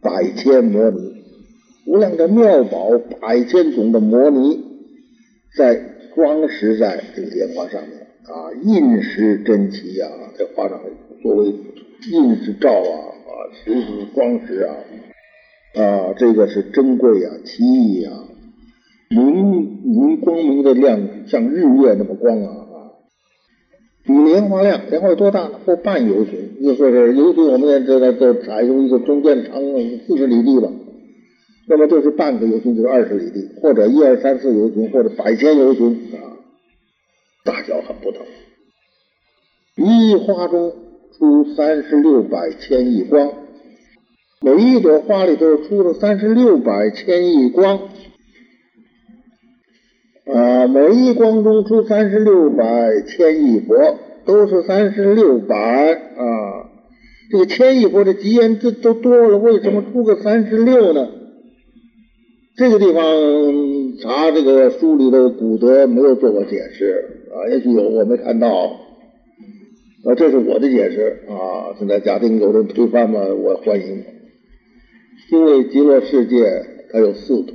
[0.00, 1.22] 百千摩尼，
[1.84, 4.72] 无量的妙宝，百千种的摩尼。
[5.54, 5.74] 在
[6.14, 10.08] 装饰在这个莲花上面啊，印石珍奇啊，
[10.38, 10.80] 在画上
[11.22, 11.48] 作为
[12.10, 12.96] 印石照啊
[13.26, 14.74] 啊，石石装饰啊
[15.74, 18.12] 啊，这个是珍贵啊，奇异啊，
[19.10, 19.34] 明
[19.82, 22.66] 明光明的亮，像日月那么光啊，
[24.04, 25.60] 比莲花亮，莲花有多大呢？
[25.64, 29.60] 或半游巡，就说是游巡，我们也知道，就采用一个中间长
[30.06, 30.68] 四十里地吧。
[31.66, 36.36] 那么就是半个游群就是二十里地，或者一二三四游群，或者百千游群啊，
[37.44, 38.26] 大小很不同。
[39.76, 40.72] 一花中
[41.16, 43.32] 出三十六百千亿光，
[44.44, 47.88] 每一朵花里头出了三十六百千亿光
[50.26, 56.68] 啊，每一光中出三十六百千亿佛，都是三十六百啊。
[57.30, 61.08] 这个千亿佛的极言字都多了，为什么出个三十六呢？
[62.58, 63.02] 这个地方
[64.02, 71.72] 查这个书里的古德没有做过解释啊，也许有我没看到啊，这是我的解释啊。
[71.78, 74.04] 现在假定有人推翻嘛，我欢迎。
[75.30, 77.54] 因为极乐世界它有四土，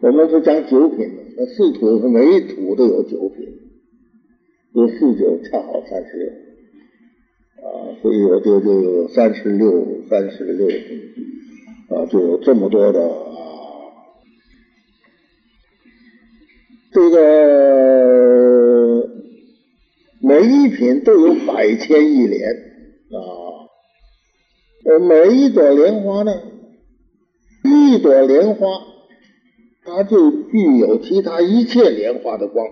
[0.00, 3.46] 我们是讲九品的，那四土是每一土都有九品，
[4.72, 6.28] 有四九恰好三十六
[7.64, 7.66] 啊，
[8.02, 10.68] 所以我就就有三十六三十六。
[11.90, 13.00] 啊，就有这么多的
[16.92, 19.10] 这个
[20.20, 22.48] 每一品都有百千亿莲
[23.10, 23.18] 啊，
[24.84, 26.32] 呃，每一朵莲花呢，
[27.64, 28.66] 一朵莲花
[29.84, 32.66] 它就具有其他一切莲花的光，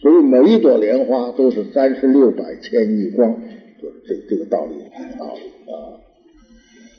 [0.00, 3.40] 所以每一朵莲花都是三十六百千亿光，
[3.80, 4.74] 就是这这个道理
[5.18, 5.40] 道理
[5.72, 6.02] 啊。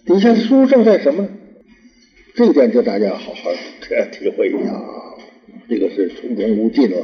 [0.05, 1.29] 底下的殊胜在什么呢？
[2.35, 3.51] 这点就大家好好
[4.13, 5.17] 体会一下啊！
[5.67, 6.97] 这个是重重无尽了。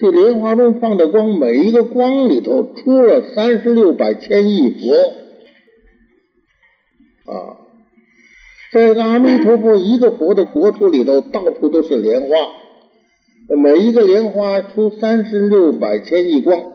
[0.00, 4.94] 这莲花中放的光，每一个光里头出了三十六百千亿佛
[7.32, 7.56] 啊！
[8.72, 12.28] 在阿弥陀佛一个佛的国土里头，到处都是莲花，
[13.56, 16.74] 每一个莲花出三十六百千亿光。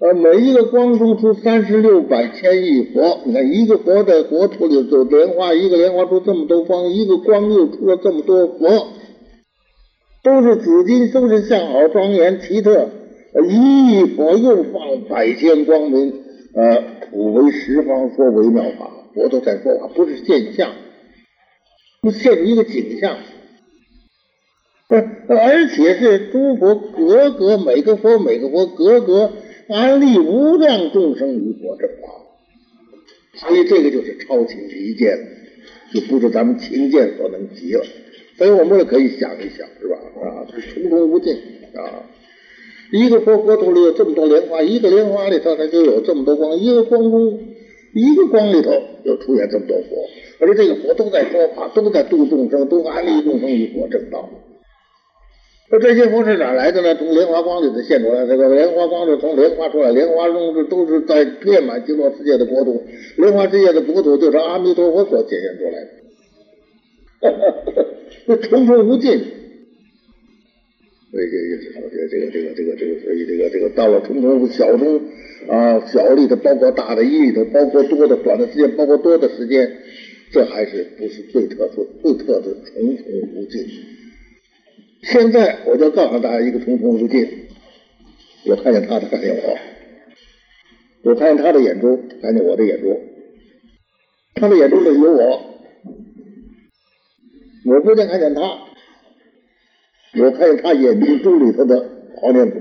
[0.00, 8.88] 呃，每一个光中出三十六百千亿佛，你看一个佛在国土里走莲花，一个莲花出这么多光，一个光又出了这么多佛，
[10.22, 12.88] 都是紫金，都是相好庄严奇特。
[13.48, 16.22] 一佛又放百千光明，
[16.54, 20.72] 呃，普为十方说为妙法，佛都在说法，不是现象，
[22.02, 23.16] 不现一个景象，
[24.88, 29.32] 而且是诸佛格格，每个佛每个佛格格。
[29.68, 32.08] 安利无量众生于佛正法，
[33.34, 35.16] 所以这个就是超情离见，
[35.94, 37.82] 就不是咱们情见所能及了。
[38.42, 39.96] 所以我们也可以想一想，是吧？
[40.20, 41.32] 啊，这重重无尽
[41.76, 42.02] 啊！
[42.90, 47.38] 一个佛国土里有这么多莲花，一个莲花里头它就有这么多光，一个光中
[47.94, 48.72] 一个光里头
[49.04, 50.08] 又出现这么多佛，
[50.40, 54.28] 而这个佛都在说法，都在度众生，都安利众生于佛正道。
[55.70, 56.96] 那这些佛是哪来的呢？
[56.96, 62.82] 从莲花光里头现出来，这个莲花光是从莲花出来，莲花中是都是在遍满极乐世界的国土，
[63.18, 65.88] 莲花世界的国土就是阿弥陀佛所显现出来的，
[67.22, 67.30] 哈
[67.70, 67.84] 哈
[68.26, 69.18] 这重重无尽。
[71.10, 75.02] 所以这意思说，这这个这个这个这个，所以这个这个到了重重小中
[75.46, 79.76] 啊小里头，包括大的一里头，包括多的短的时间，包括多的时间，
[80.32, 83.04] 这还是不是最特殊、最特的重重
[83.34, 83.66] 无尽。
[85.02, 87.28] 现在我就告诉大家一个重重无尽，
[88.46, 89.58] 我看见他，的看见我，
[91.10, 92.98] 我看见他的眼珠，看见我的眼珠，
[94.34, 95.51] 他的眼珠里有我，
[97.64, 98.40] 我不见看见他，
[100.20, 102.56] 我看见他眼睛珠里头的黄念祖，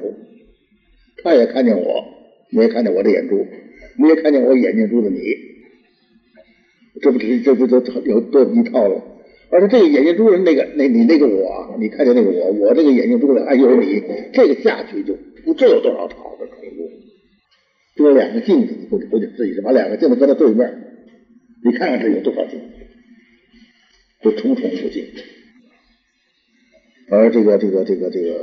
[1.23, 2.05] 他也看见我，
[2.51, 3.45] 你也看见我的眼珠，
[3.97, 5.19] 你也看见我眼睛珠的你，
[7.01, 9.03] 这不是这不就有多一套了？
[9.49, 14.01] 而且这个眼睛珠人那个那你那个我，你看见那个我，我这个眼睛珠里还有你，
[14.33, 16.89] 这个下去就不知有多少套的重复。
[17.95, 20.71] 就两个镜子，你或者或者自己是把两个镜子搁在对面，
[21.65, 22.65] 你看看这有多少镜子，
[24.21, 25.05] 就重重复镜。
[27.09, 28.39] 而这个这个这个这个，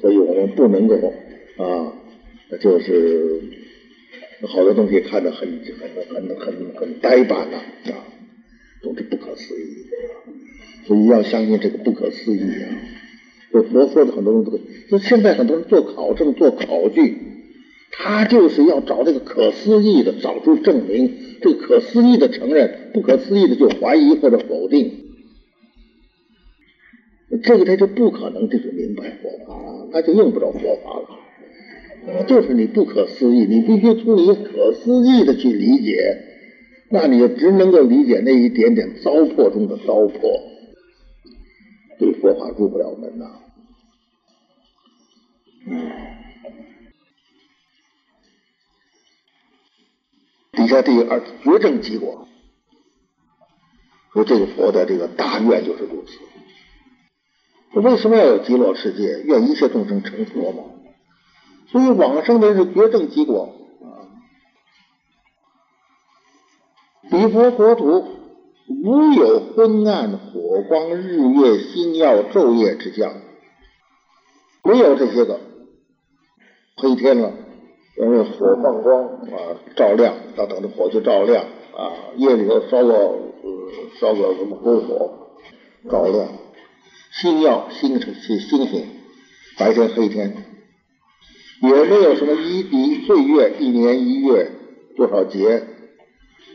[0.00, 1.14] 所以我们不能够
[1.56, 1.94] 啊，
[2.60, 3.40] 就是
[4.42, 5.48] 好多东西看得很
[5.78, 7.56] 很很很很呆板呐
[7.92, 8.04] 啊，
[8.82, 9.86] 总之不可思议。
[10.86, 12.66] 所以要相信这个不可思议啊！
[13.52, 17.16] 就佛说的很多东西，就现在很多人做考证、做考据，
[17.92, 21.12] 他就是要找这个可思议的，找出证明，
[21.42, 25.06] 这个可思议的承认，不可思议的就怀疑或者否定。
[27.42, 32.24] 这个他就不可能就是明白佛法了，他就用不着佛法了。
[32.26, 36.16] 就是你不可思议，你必须从你可思议的去理解，
[36.90, 40.18] 那你就只能够理解那一点点糟粕中的糟粕，
[41.98, 43.26] 对佛法入不了门呐。
[50.60, 52.28] 底下第二绝症结果，
[54.12, 57.80] 说这个佛的这个大愿就是如此。
[57.80, 59.22] 为什么要有极乐世界？
[59.24, 60.64] 愿一切众生成佛嘛。
[61.68, 64.04] 所以往生的是绝症极广啊。
[67.10, 68.06] 彼佛国土
[68.66, 73.14] 无有昏暗火光日月星耀昼夜之相，
[74.62, 75.40] 没有这些个
[76.76, 77.32] 黑天了，
[78.00, 81.44] 因为火放光啊照亮，到等着火就照亮
[81.76, 81.92] 啊。
[82.16, 83.20] 夜里头烧个呃
[84.00, 85.28] 烧个什么篝火
[85.90, 86.28] 照亮。
[87.12, 88.86] 星耀星星星星，
[89.58, 90.34] 白天黑天，
[91.60, 94.50] 也没有什么一一岁月一年一月
[94.96, 95.62] 多少节，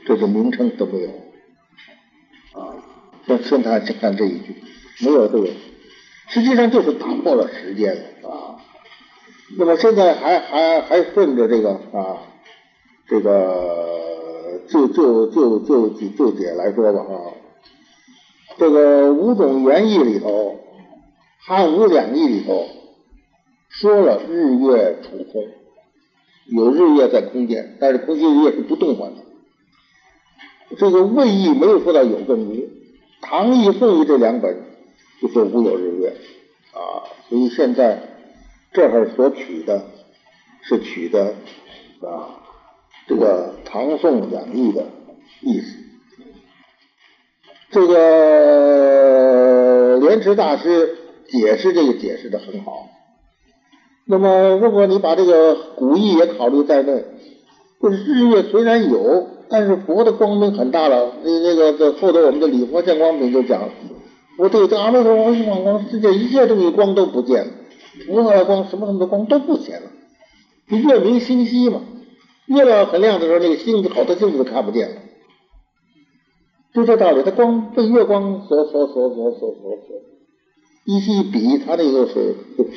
[0.07, 1.09] 这个名称都没有
[2.59, 2.73] 啊。
[3.27, 4.55] 先先谈先看这一句，
[5.01, 5.47] 没有这个，
[6.29, 8.03] 实际上就是打破了时间啊。
[9.57, 12.17] 那么现在还还还顺着这个啊，
[13.07, 17.31] 这个就就就就就解来说吧啊。
[18.57, 20.59] 这个五种原意里头，
[21.45, 22.65] 汉武两义里头
[23.69, 25.47] 说了日月处空，
[26.47, 29.21] 有日月在空间，但是空间日月是不动换的。
[30.77, 32.67] 这个魏义没有说到有跟无，
[33.21, 34.57] 唐义、宋义这两本
[35.21, 36.15] 就说无有日月
[36.73, 38.14] 啊，所以现在
[38.75, 39.85] 这儿所取的
[40.61, 41.33] 是取的
[42.01, 42.43] 啊
[43.07, 44.83] 这个唐宋两义的
[45.41, 45.77] 意思。
[47.71, 47.97] 这个
[50.01, 50.97] 莲池大师
[51.27, 52.89] 解释这个解释的很好。
[54.05, 57.05] 那么，如果你把这个古义也考虑在内，
[57.81, 61.13] 就是日月虽然有，但是佛的光明很大了。
[61.23, 63.69] 那那个这后头我们的《礼佛见光品》就讲，
[64.37, 67.51] 我对这阿弥陀佛一放光，世界一切东西光都不见了，
[68.05, 69.91] 菩萨的光什么什么的光都不见了。
[70.67, 71.81] 月明星稀嘛，
[72.47, 74.95] 月亮很亮的时候，那个星子好多星子都看不见了。
[76.73, 80.01] 就这道理，它光被月光所所所所所所所
[80.85, 82.71] 一一比，它那个是就就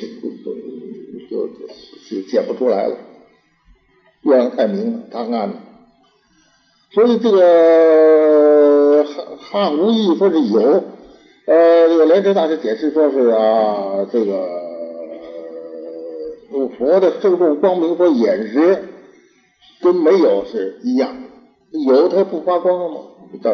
[1.29, 2.95] 就就显不出来了。
[4.21, 5.53] 月亮太明了，太暗了。
[6.91, 10.83] 所以这个汉汉无义说是有，
[11.45, 14.68] 呃，这个莲池大师解释说是啊，这个
[16.77, 18.89] 佛的圣众光明所眼识
[19.81, 21.15] 跟没有是一样，
[21.71, 22.95] 有它不发光了吗？
[23.31, 23.53] 不知道。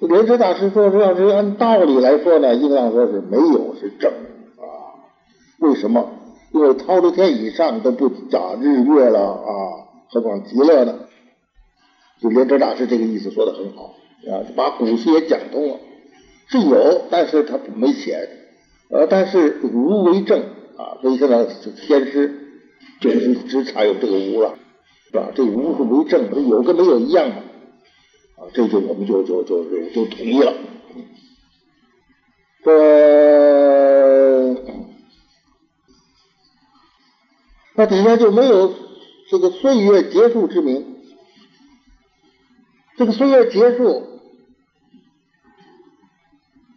[0.00, 5.02] 莲池大师说：“要是按道理来说呢，应当说是没有是正啊。
[5.58, 6.08] 为什么？
[6.52, 9.50] 因为超出天以上都不讲日月了啊，
[10.08, 10.94] 何况极乐呢？
[12.22, 13.94] 就莲池大师这个意思说的很好
[14.30, 15.76] 啊，把古书也讲通了。
[16.46, 18.28] 是有，但是他没显，
[18.90, 20.42] 呃，但是无为正
[20.78, 20.96] 啊。
[21.02, 22.62] 所以现在天师
[23.00, 24.56] 就是只采用这个无了，
[25.10, 25.30] 是吧？
[25.34, 27.42] 这无是为正，有跟没有一样嘛。”
[28.40, 30.54] 啊，这就我们就就就就就统一了。
[32.64, 32.68] 这
[37.74, 38.74] 那底下就没有
[39.30, 40.96] 这个岁月结束之名。
[42.96, 44.07] 这个岁月结束，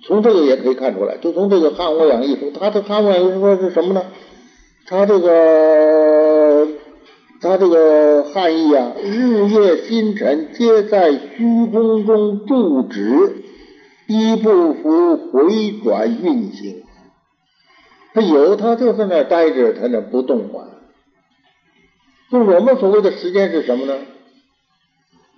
[0.03, 4.03] 从这个也可以看出来，就从这个汉武两义说，他的汉武两义说是什么呢？
[4.87, 6.67] 他这个。
[7.43, 13.41] 他这个汉译啊，日月星辰皆在虚空中驻止，
[14.05, 16.83] 一不服回转运行。
[18.13, 20.85] 他有，他就在那待着，他那不动啊。
[22.31, 23.95] 就我们所谓的时间是什么呢？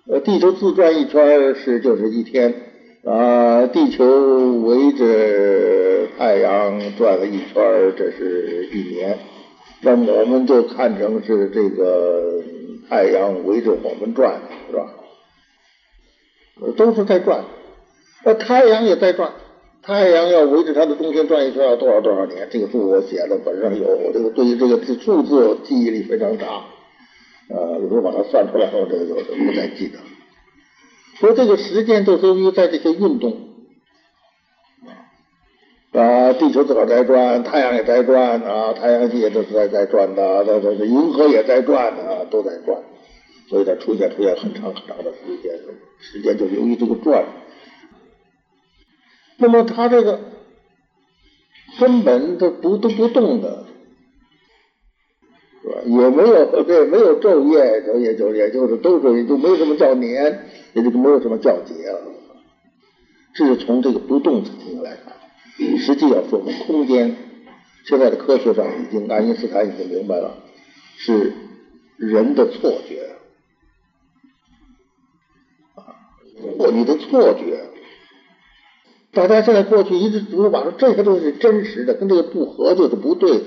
[0.09, 2.53] 呃，地球自转一圈是就是一天
[3.06, 4.06] 啊，地球
[4.62, 9.20] 围着太阳转了一圈，这是一年。
[9.82, 12.41] 那么我们就看成是这个
[12.89, 14.39] 太阳围着我们转，
[14.70, 14.89] 是吧？
[16.78, 17.43] 都是在转，
[18.24, 19.34] 那太阳也在转。
[19.82, 22.47] 太阳要围着它的中心转一圈要多少多少年？
[22.49, 26.64] 这个数我写的本上有，这个对于这个数字记忆力非常差。
[27.49, 29.97] 呃，有时候把它算出来后，这个就不再记得。
[29.97, 30.04] 了
[31.20, 33.49] 说这个时间就等于在这些运动
[35.91, 42.82] 啊，地球自个儿在转，太阳也在转啊，太阳系也都是在在转的，这这这银河也在转啊，都在转，
[43.47, 45.53] 所以它出现出现很长很长的时间，
[45.99, 47.24] 时间就由于这个转。
[49.38, 50.20] 那么它这个
[51.80, 53.66] 根本都不都不动的。
[55.61, 55.76] 是吧？
[55.86, 62.01] 也没有对，没有昼夜，就也就也就是都是也就没什么叫年，也就没有什么叫节了。
[63.36, 67.15] 这是从这个不动层面来看，实际要说明空间，
[67.86, 70.38] 现在的科学上已经爱因斯坦已经明白了，
[70.97, 71.34] 是
[71.97, 73.15] 人的错觉
[75.74, 75.97] 啊，
[76.59, 77.59] 或你的错觉。
[79.13, 83.45] 大家现在过去一直都把说这些东西是真实的，跟这个不合就是不对的。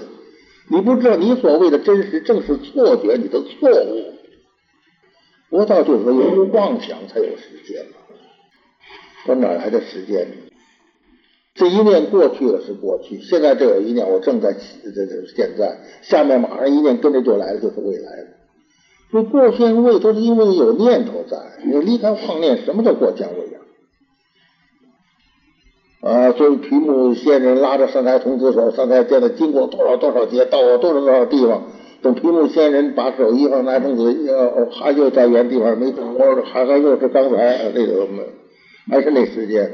[0.68, 4.15] 你不知道，你所谓的真实正是错觉，你的错误。
[5.50, 7.96] 佛道就是说，有妄想才有时间嘛，
[9.26, 10.26] 到哪来的时间？
[11.54, 18.26] 这一念过去了是过去，现在这有一念，我正在这这现在，下面马上一念跟着就来了，就是未来了。
[19.10, 23.60] 所以过现未都是因为有念头在，你离开妄念，什么叫过现未呀？
[26.02, 31.62] 啊，所以皮木仙人拉着三台童子手，三台见他经过多少多少劫，到了多少多少地方，
[32.06, 38.22] 等皮木仙人把手一放，三太童子又还又在原地方没动，还还又是刚才那个没，
[38.88, 39.64] 还是那时间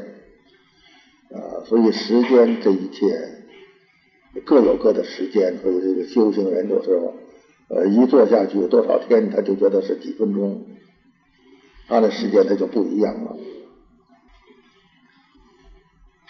[1.31, 3.05] 啊，所以时间这一切
[4.47, 6.99] 各有各的时间，所以这个修行人就是
[7.69, 10.65] 呃一坐下去多少天，他就觉得是几分钟，
[11.87, 13.37] 他的时间他就不一样了。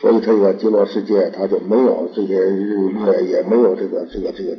[0.01, 4.59] 所以这个极乐世界，它就没有这些日月，也没有这个这个这个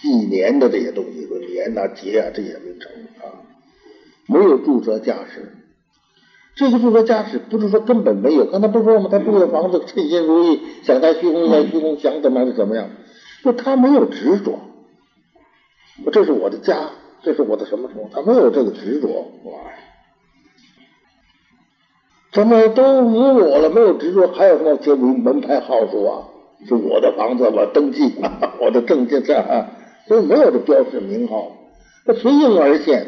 [0.00, 2.90] 纪年的这些东西，说年呐节啊这些名称
[3.20, 3.42] 啊，
[4.26, 5.54] 没有注册驾驶。
[6.54, 9.08] 这个注册驾驶不是说根本没有，刚才不是说吗？
[9.10, 12.90] 他住的房子称心如意，想在虚空在虚空，想怎么样就怎么样，
[13.44, 14.58] 就他没有执着。
[16.12, 16.90] 这是我的家，
[17.22, 19.08] 这是我的什么什么，他没有这个执着，
[19.44, 19.52] 哇。
[22.32, 26.28] 怎么都无我了，没有执着，还有什么结名门牌号数啊？
[26.66, 28.14] 是我的房子，我登记，
[28.60, 29.70] 我的证件啊，
[30.08, 31.52] 所以没有这标识名号，
[32.06, 33.06] 它随应而现。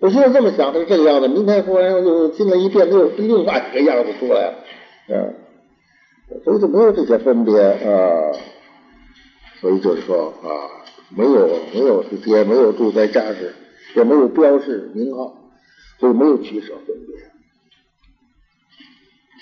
[0.00, 4.54] 我现在这么想，它是这个样子，明天忽然又进来一遍，又另外一个样子出来，
[5.08, 5.34] 嗯，
[6.44, 8.32] 所以就没有这些分别啊。
[9.58, 13.54] 所以就是说啊，没有没有时间，没有住在家室，
[13.94, 15.34] 也没有标识名号，
[15.98, 17.16] 所以没有取舍分别。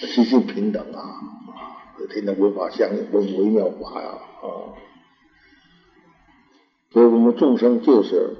[0.06, 1.82] 心性平等啊，啊，
[2.12, 4.08] 天天文法相应，文微妙法呀，
[4.42, 4.46] 啊，
[6.94, 8.36] 所以我们众生就是，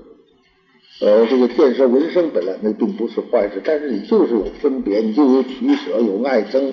[1.01, 6.71] 呃，这个见色闻声本来那并不是坏事，但是你就是有分别，你就有取舍，有爱憎，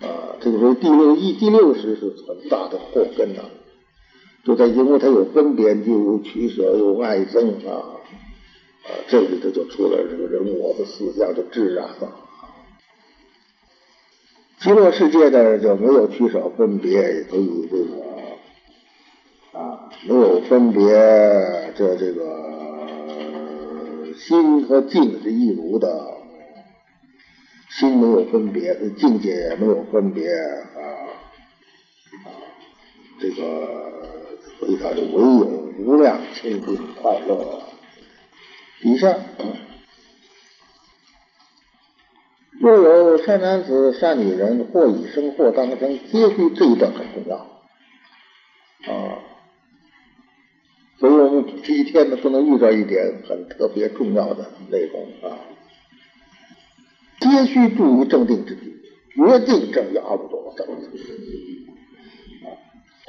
[0.00, 3.42] 啊，这个时候第六意、第六识是很大的祸根呐，
[4.44, 8.00] 就在因为它有分别，就有取舍，有爱憎啊，
[8.84, 12.16] 啊，这里头就出了这个人我的思想的自然了。
[14.58, 18.01] 极乐世界呢就没有取舍分别，所以这个
[19.52, 20.92] 啊没有分别，
[21.76, 22.22] 这这个
[24.16, 26.10] 心和境是一如的，
[27.70, 30.66] 心没有分别，境界也没有分别啊，
[33.20, 33.34] 这个
[34.58, 35.46] 所以它是唯有
[35.78, 37.62] 无量清净快乐。
[38.82, 39.20] 以上。
[42.60, 47.48] 若有善男子、善女人，或已生，或当生，皆须这一段很重要啊。
[51.02, 55.34] 所以我们这一天呢，不能遇到一点很特别重要的内容啊。
[57.18, 58.72] 皆须注于正定之地，
[59.16, 60.78] 决定正要不多等啊。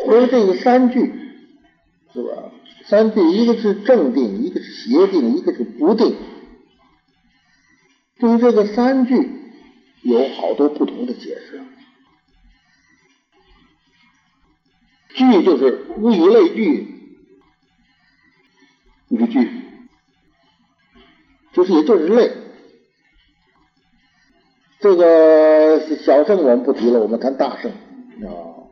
[0.03, 1.13] 所以这个三句
[2.11, 2.51] 是吧？
[2.87, 6.15] 三句，一个是正定，一个是邪定，一个是不定。
[8.17, 9.43] 对于这个三句。
[10.05, 11.61] 有好多不同的解释。
[15.15, 16.85] 句就是物以类聚，
[19.13, 19.47] 一个句，
[21.53, 22.31] 就是也就是类。
[24.79, 28.65] 这个小圣我们不提了，我们谈大圣啊。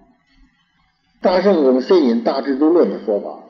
[1.22, 3.44] 大圣我们先引《大智度论》的说法，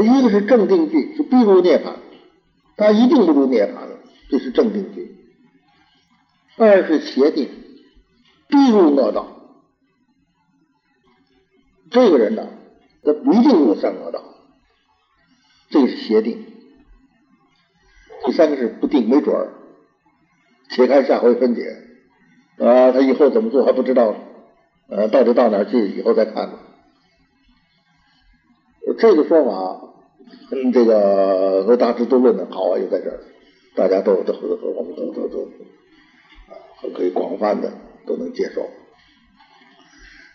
[0.00, 1.96] 一个是正定句，是必入涅槃，
[2.76, 3.98] 他一定不入涅槃的，
[4.30, 5.16] 这是正定句；
[6.56, 7.48] 二是邪定，
[8.46, 9.26] 必入恶道。
[11.90, 12.46] 这个人呢，
[13.02, 14.22] 他不一定入善恶道，
[15.70, 16.44] 这个是邪定。
[18.24, 19.52] 第三个是不定，没准儿，
[20.70, 21.62] 且看下回分解
[22.58, 24.14] 啊，他以后怎么做还不知道，
[24.88, 26.50] 呃，到底到哪儿去，以后再看。
[28.98, 29.94] 这个说法
[30.50, 33.20] 跟这个和大智度论的好啊，就在这儿，
[33.74, 35.42] 大家都都都我们都都都
[36.48, 36.56] 啊，
[36.94, 37.72] 可以广泛的
[38.06, 38.68] 都能接受。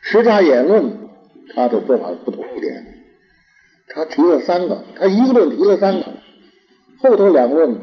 [0.01, 1.09] 十家言论。
[1.51, 2.98] 他的做法不同一点，
[3.91, 6.05] 他提了三个，他一个论提了三个，
[6.99, 7.75] 后头两个论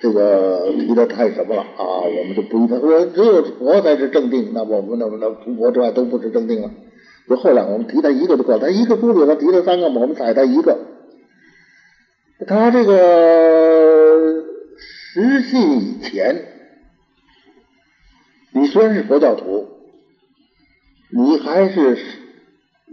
[0.00, 2.00] 这个提的太什么了啊？
[2.02, 6.70] 我们就不一他说只有佛才是正定，那我们那那除佛之外都不是正定了。
[7.28, 10.78] 就后两个我们提他一个就够了，他一个书里头提了三个嘛，我们采他一个。
[12.46, 14.44] 他这个
[14.76, 16.46] 实信以前，
[18.52, 19.68] 你虽然是佛教徒，
[21.10, 21.98] 你还是。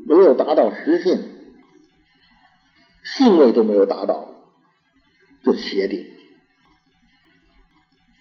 [0.07, 1.19] 没有达到实信，
[3.15, 4.29] 信位都没有达到，
[5.43, 6.05] 就邪定，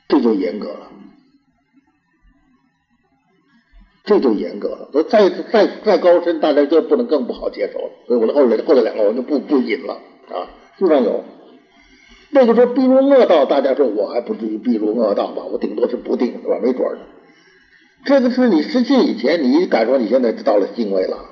[0.08, 0.92] 这就严格了，
[4.04, 4.88] 这就严格了。
[5.08, 7.90] 再再再高深，大家就不能更不好接受了。
[8.06, 9.94] 所以我的后来后来两个我就不不引了
[10.28, 11.24] 啊，书上有。
[12.30, 15.42] 那个说，逼入恶道，大家说我还不至于逼入恶道吧？
[15.44, 16.58] 我顶多是不定，是吧？
[16.62, 17.00] 没准儿的。
[18.04, 21.30] 这个是你失信以前，你敢说你现在到了信位了？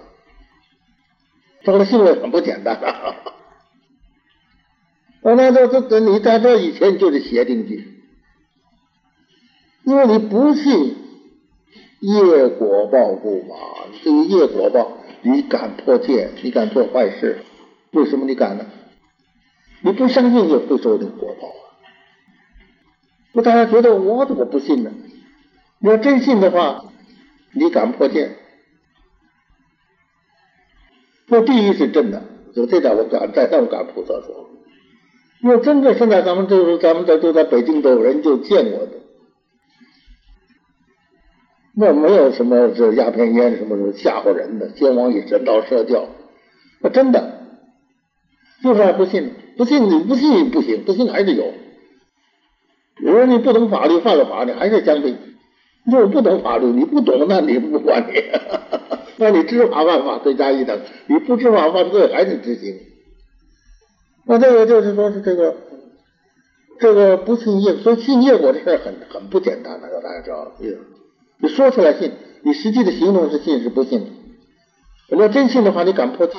[1.63, 3.17] 这个性位很不简单啊！
[5.25, 7.83] 那这这这，你在这以前就是邪定句，
[9.85, 10.97] 因为你不信
[12.01, 13.57] 业果报故嘛。
[14.03, 17.39] 这个业果报，你敢破戒，你敢做坏事，
[17.93, 18.67] 为什么你敢呢？
[19.81, 21.73] 你不相信也会受这个果报啊！
[23.33, 24.93] 那大家觉得我怎么不信呢？
[25.79, 26.85] 你要真信的话，
[27.53, 28.37] 你敢破戒？
[31.29, 32.23] 那第一是真的，
[32.55, 34.51] 就这点我敢在上敢菩萨说。
[35.41, 38.93] 因为真的现在咱们就是咱们在都在北京都有人就见过的，
[41.77, 46.07] 那没有什么这鸦片烟什么什么吓唬人的，先王以神道设教，
[46.81, 47.41] 那真的
[48.63, 51.53] 就是不信，不信你不信不行，不信还是有。
[52.97, 55.17] 如果你不懂法律，犯了法你还是将军。
[55.85, 58.23] 如果不懂法律，你不懂，那你不管你。
[59.19, 62.79] 那你知法犯法罪加一等，你不知法犯罪还得执行。
[64.27, 65.55] 那这个就是说是这个，
[66.81, 70.53] 这个不信业，所以信业果这事很很不简单的，要大家知道。
[71.39, 72.13] 你说出来信，
[72.43, 74.07] 你实际的行动是信是不信？
[75.11, 76.39] 你要真信的话，你敢破戒？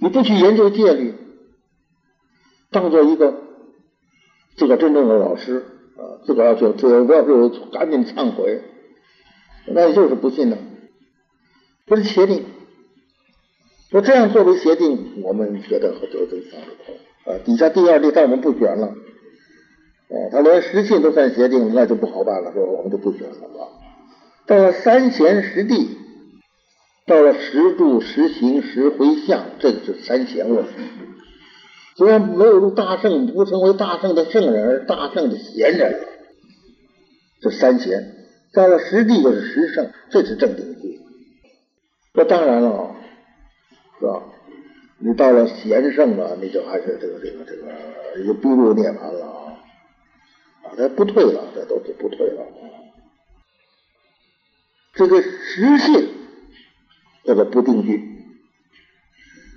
[0.00, 1.14] 你不去研究戒律，
[2.70, 3.34] 当做一个
[4.56, 5.64] 自个真正的老师
[5.96, 8.62] 啊，自个要去自个要是赶紧忏悔，
[9.66, 10.58] 那就是不信了。
[11.86, 12.44] 不是邪定，
[13.94, 17.38] 说这样作为协定，我们觉得和得罪上头啊。
[17.44, 18.88] 底下第二、第三我们不选了，
[20.08, 23.70] 哦，他连实信都算协定，那就不好办了，说我们就不选了啊。
[24.48, 25.90] 到了三贤十地，
[27.06, 30.64] 到了十住、十行、十回向，这个是三贤论。
[31.96, 36.00] 虽然没有入大圣，不成为大圣的圣人，大圣的贤人，
[37.40, 38.12] 这三贤。
[38.52, 40.98] 到了十地就是十圣，这是正定句。
[42.12, 42.96] 那当然了，
[44.04, 44.22] 是吧？
[44.98, 49.56] 你到了贤圣了，你就还是这个这个这个，就步入涅槃了啊！
[50.62, 52.46] 啊，他不退了，这都是不退了。
[54.92, 56.14] 这个实信
[57.24, 58.26] 叫做不定句，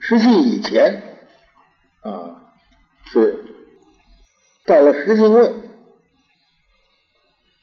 [0.01, 1.03] 实信以前
[2.01, 2.53] 啊
[3.05, 3.43] 是
[4.65, 5.53] 到了实信位，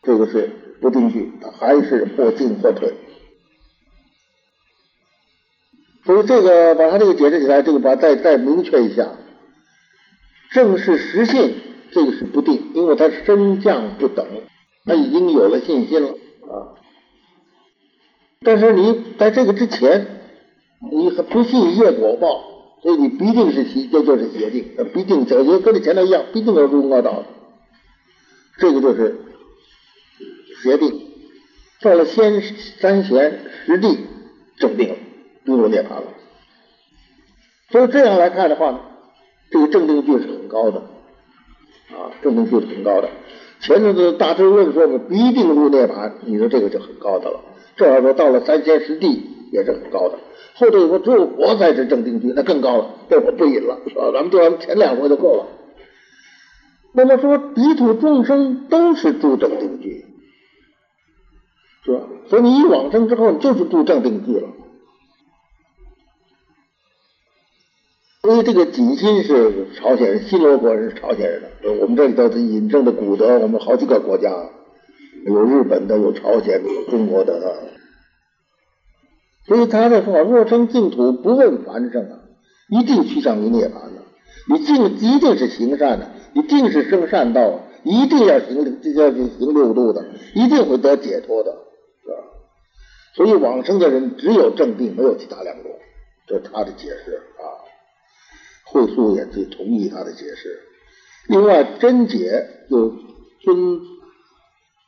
[0.03, 0.49] 这个是
[0.81, 2.95] 不定句，它还是或进或退。
[6.15, 9.09] 所以这个把它这个解释起来，这个把再再明确一下，
[10.53, 11.57] 正是实信，
[11.91, 14.25] 这个是不定，因为它升降不等，
[14.85, 16.79] 它已经有了信心了啊。
[18.45, 20.07] 但是你在这个之前，
[20.93, 22.45] 你还不信业果报，
[22.81, 27.25] 所以你必定是邪，这就是邪定，必定这就跟你前头一样，必定要入恶道。
[28.59, 29.17] 这个就是
[30.63, 31.09] 决定，
[31.81, 32.41] 到了仙
[32.81, 33.99] 三贤实地
[34.59, 34.95] 正定，
[35.45, 36.05] 进入涅槃了。
[37.71, 38.81] 所以这样来看的话呢，
[39.51, 40.79] 这个正定句是很高的
[41.91, 43.09] 啊，正定句是很高的。
[43.61, 47.41] 前头的大智论说的必定入涅槃，你说这个就很高的了。
[47.77, 50.19] 这样说到了三仙实地也是很高的。
[50.57, 54.11] 后头说只有佛才是正定句，那更高了，这我不引了，是吧？
[54.13, 55.47] 咱们读完前两回就够了。
[56.93, 60.05] 那么说，彼土众生都是住正定句，
[61.85, 62.03] 是吧？
[62.29, 64.49] 所以你一往生之后，你就是住正定句了。
[68.25, 71.73] 所以这个锦心是朝鲜人，新罗国人是朝鲜人的。
[71.75, 74.31] 我们这里头是引证的古德，我们好几个国家，
[75.27, 77.69] 有日本的，有朝鲜的，有中国的。
[79.47, 82.21] 所以他的说：“若生净土，不问凡圣啊，
[82.71, 84.01] 一定趋向于涅槃的。
[84.49, 90.03] 你净一定是行善的，你定是生善道，一定要行，这叫行六度的，
[90.35, 91.51] 一定会得解脱的，
[92.03, 92.17] 是吧？
[93.17, 95.71] 所以往生的人只有正定，没有其他两种。
[96.27, 97.61] 这是他的解释啊。”
[98.65, 100.61] 会素也最同意他的解释。
[101.29, 102.91] 另外，真解就
[103.41, 103.81] 尊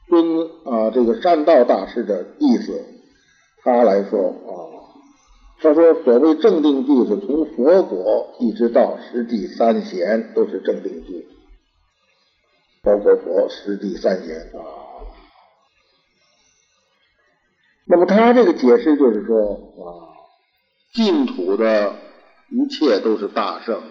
[0.08, 2.84] 尊啊，这个善道大师的意思，
[3.62, 4.50] 他来说啊，
[5.60, 11.26] 他说所谓正定句是从佛果一直到十地三贤都是正定句，
[12.82, 14.60] 包括佛十地三贤啊。
[17.86, 20.20] 那么他这个解释就是说啊，
[20.92, 22.05] 净土的。
[22.50, 23.82] 一切都是大圣，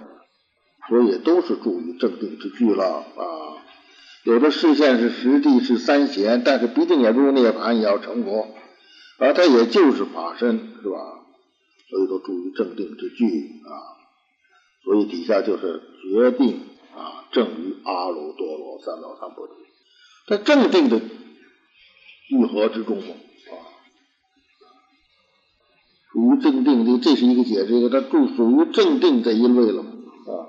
[0.90, 3.24] 所以都是住于正定之具了啊。
[4.24, 8.48] 有的视线是实地是三贤，但是毕竟也入涅槃，也要成佛，
[9.20, 10.98] 而他也就是法身，是吧？
[11.90, 13.26] 所以都住于正定之具
[13.66, 13.94] 啊。
[14.84, 16.62] 所以底下就是决定
[16.96, 19.54] 啊，正于阿耨多罗三藐三菩提，
[20.28, 23.16] 在正定的聚合之中嘛
[26.16, 26.22] 啊。
[26.22, 30.48] 属于正定的，这是一个解释，一个它住属于正定这一类了啊。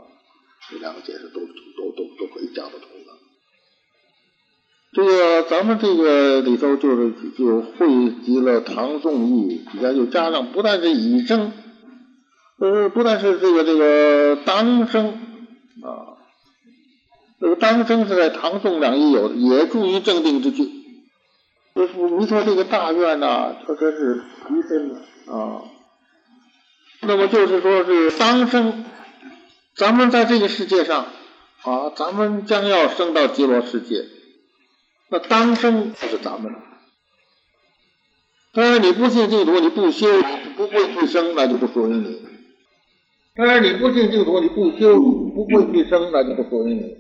[0.71, 3.13] 这两个解释都都都都可以讲得通的。
[4.93, 11.53] 这个咱们这个里头就是就汇集了唐宋义，底下就加上不但是以正，
[12.61, 15.09] 呃，不但是这个这个当生
[15.83, 16.15] 啊，
[17.41, 20.71] 这个当生是在唐宋两义有的，也注于正定之句。
[21.75, 25.01] 就是你说这个大愿呐，它真是提升的。
[25.29, 25.63] 啊，
[27.03, 28.85] 那么就是说是当生，
[29.75, 31.07] 咱们在这个世界上
[31.63, 34.05] 啊，咱们将要升到极乐世界，
[35.11, 36.55] 那当生就是咱们。
[38.53, 40.07] 当然你不信净土，你不修，
[40.57, 42.23] 不会去生，那就不属于你。
[43.35, 46.97] 当然你不信净土，你不修，不会去生，那就不属于你。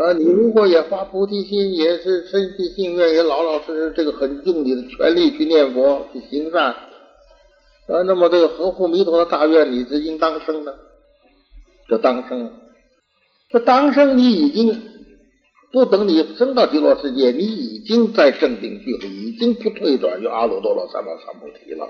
[0.00, 6.74] 啊，你如果也发菩提心，也是深信信愿，也老老实实这个很用你的全力去念佛，去行善。
[7.88, 10.78] 啊，那么这个合乎弥陀的大愿，你是应当生的，
[11.88, 12.52] 这当生，
[13.48, 14.78] 这当生你已经
[15.72, 21.88] 不等你升到极乐世界，你已经在正定去了，已经不退转于阿耨多罗三藐三菩提了。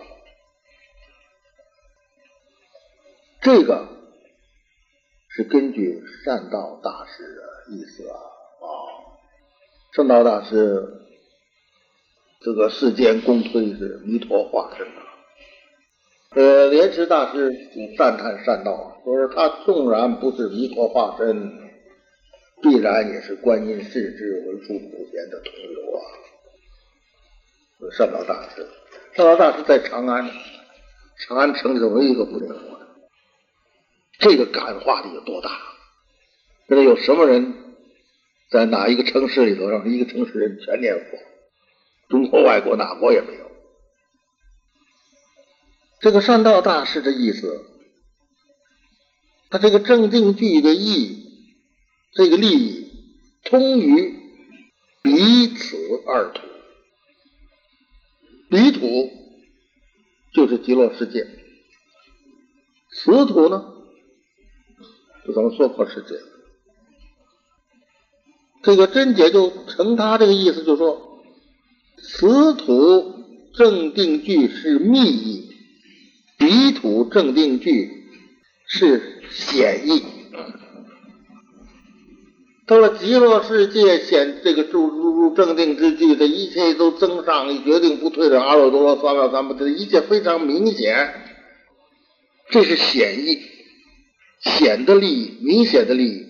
[3.41, 3.89] 这个
[5.31, 8.67] 是根据善道大师的意思啊啊，
[9.97, 11.03] 善道大师
[12.41, 15.08] 这个世间公推是弥陀化身啊。
[16.39, 17.53] 呃，莲池大师
[17.97, 21.51] 赞叹善道，说是他纵然不是弥陀化身，
[22.63, 25.99] 必然也是观音世智文殊普贤的同流啊。
[27.91, 28.65] 善道大师，
[29.17, 30.31] 善道大师在长安，
[31.27, 32.87] 长安城里头唯一一个不念佛的，
[34.21, 35.51] 这个感化力有多大？
[36.69, 37.53] 现在有什么人
[38.49, 41.19] 在哪一个城市里头让一个城市人全念佛？
[42.09, 43.48] 中国、外国哪国也没有。
[46.01, 47.65] 这个善道大师的意思，
[49.51, 51.25] 他这个正定句的意，
[52.13, 52.89] 这个利益
[53.45, 54.15] 通于
[55.03, 55.77] 彼此
[56.07, 56.41] 二土，
[58.49, 59.11] 彼土
[60.33, 61.27] 就是极乐世界，
[62.93, 63.75] 此土呢，
[65.27, 66.15] 就咱们娑婆世界。
[68.63, 71.21] 这个真解就成他这个意思，就说
[71.97, 73.25] 此土
[73.55, 75.48] 正定句是密意。
[76.39, 77.91] 彼土正定句
[78.67, 80.05] 是显义，
[82.67, 91.13] 到了极乐世界显这个住入入正定之际，这一切都增上，你决定不退的阿耨多罗三藐三菩提，一切非常明显，
[92.51, 93.41] 这是显义，
[94.41, 96.27] 显的利益，明显的利益，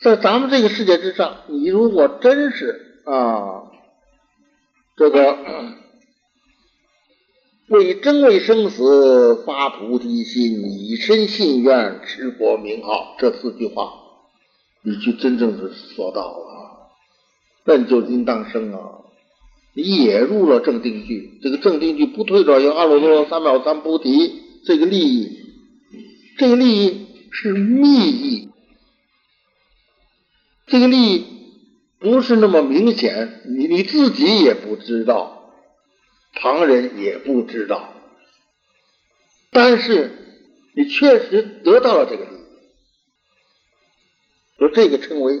[0.00, 3.64] 在咱们这个世界之上，你如果真是啊
[4.96, 5.38] 这个
[7.72, 13.94] 为真为生死发菩提心，以身信愿持佛名号，这四句话，
[14.82, 16.90] 你去真正是做到了，
[17.64, 18.98] 那你就应当生啊！
[19.72, 25.38] 你也入了正定句，这个正定句不退转有阿耨多罗三藐三菩提，这个利益，
[26.36, 28.50] 这个利益是密意，
[30.66, 31.24] 这个利益
[31.98, 35.41] 不是那么明显，你你自己也不知道，
[36.34, 37.92] 旁人也不知道，
[39.50, 40.10] 但是
[40.74, 42.38] 你确实得到了这个利益，
[44.58, 45.40] 说这个称为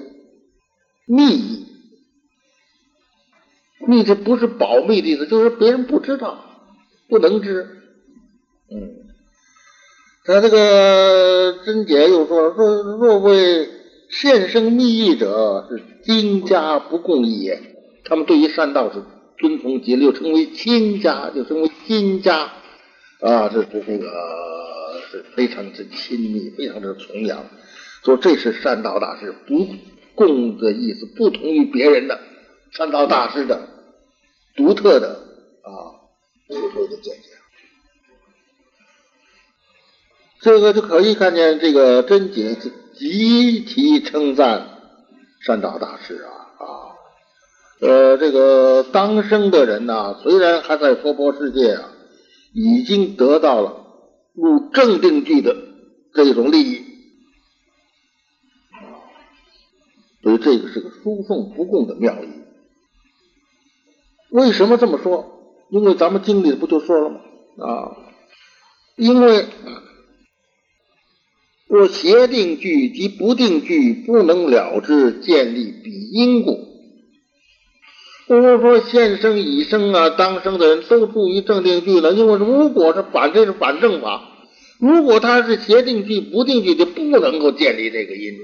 [1.06, 1.66] 密意。
[3.84, 6.44] 密这不是保密的意思，就是别人不知道，
[7.08, 7.82] 不能知。
[8.70, 9.08] 嗯，
[10.24, 13.68] 他这个真解又说了，说若为
[14.08, 17.60] 现生密意者，是经家不共也。
[18.04, 19.02] 他们对于善道是
[19.42, 22.52] 尊崇极，又称为亲家，就称为亲家
[23.20, 24.08] 啊，这这这个
[25.10, 27.44] 是非常之亲密，非常之崇仰。
[28.04, 29.66] 说这是善道大师不
[30.14, 32.20] 共的意思，不同于别人的
[32.70, 33.68] 善道大师的。
[34.54, 35.08] 独特的
[35.62, 35.70] 啊，
[36.48, 37.30] 智慧的见解，
[40.40, 42.54] 这个就可以看见这个真解
[42.94, 44.78] 极其称赞
[45.40, 46.41] 善道大师啊，
[47.82, 51.90] 呃，这个当生的人呐，虽然还在娑婆世界啊，
[52.52, 53.86] 已经得到了
[54.34, 55.56] 入正定具的
[56.14, 56.84] 这种利益，
[60.22, 62.28] 所以这个是个输送不共的妙义。
[64.30, 65.56] 为什么这么说？
[65.68, 67.20] 因为咱们经里不就说了吗？
[67.58, 67.96] 啊，
[68.94, 69.48] 因为
[71.66, 76.71] 若邪定句及不定句不能了之，建立彼因故。
[78.38, 84.28] 如果说现生、已生啊、当生的人都注意正定句了，因为如果是反，这是反正法。
[84.78, 88.38] 如果他是邪定句、不定句，就不能够建立这个因，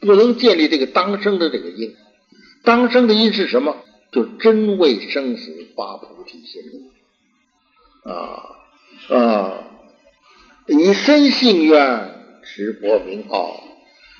[0.00, 1.94] 不能建立这个当生的这个因。
[2.62, 3.76] 当生的因是什么？
[4.12, 6.62] 就真为生死发菩提心
[8.04, 9.64] 啊啊！
[10.66, 13.62] 以身信愿持佛名号，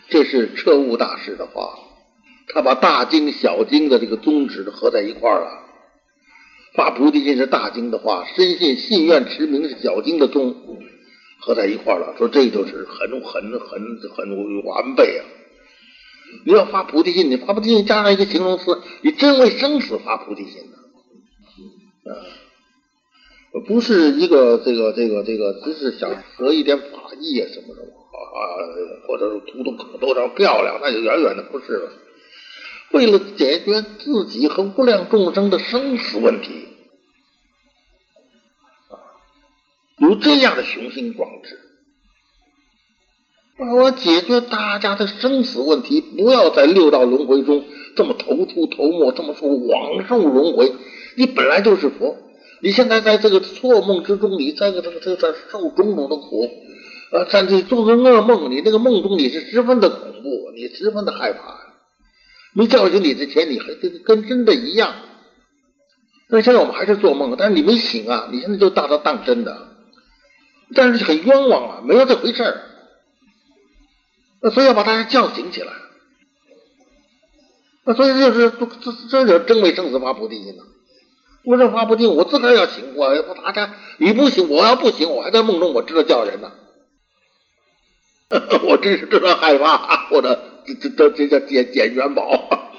[0.08, 1.78] 这是彻悟大师的话。
[2.54, 5.62] 他把大经小经的这个宗旨合在一块儿了。
[6.74, 10.54] 发菩提心是大经的话，深信信愿持名是小经的宗，
[11.40, 12.14] 合在一块儿了。
[12.18, 15.24] 说这就是很很很很完备啊。
[16.44, 22.12] 你要发菩提心，你发菩提心加上一个形容词，你真为生死发菩提心呢？
[22.12, 22.12] 啊，
[23.66, 28.36] 不是一个这个这个这个，只是想得一点法益啊什么的啊，
[29.08, 31.90] 或者是图图可多少漂亮，那就远远的不是了。
[32.92, 36.68] 为了解决自己和无量众生的生死问题，
[38.88, 38.96] 啊，
[39.98, 41.60] 有这样的雄心壮志。
[43.58, 47.64] 我解决大家的生死问题，不要在六道轮回中
[47.96, 50.74] 这么头秃头没，这么受往受轮回。
[51.16, 52.16] 你本来就是佛，
[52.60, 56.48] 你现在在这个错梦之中，你在这个这这受种种的苦，
[57.10, 61.65] 呃，在这做着噩梦，你那个梦中你是十分的恐怖，你十分的害怕。
[62.56, 64.94] 没叫醒你之前，你还跟跟真的一样。
[66.30, 69.68] 但是现在我们还是做梦，但是你没醒啊，你现在就大到当真的，
[70.74, 72.62] 但是很冤枉啊，没有这回事儿。
[74.40, 75.72] 那所以要把大家叫醒起来，
[77.84, 78.66] 那所以就是这
[79.10, 80.62] 这这真为生死发菩提心呐！
[81.44, 86.52] 我这发菩提，我自个儿要醒，我要不大家你不醒，我要不醒，我还在梦中，我知道叫人呢。
[88.66, 92.70] 我真是知道害怕，我的这这这这叫捡捡元宝，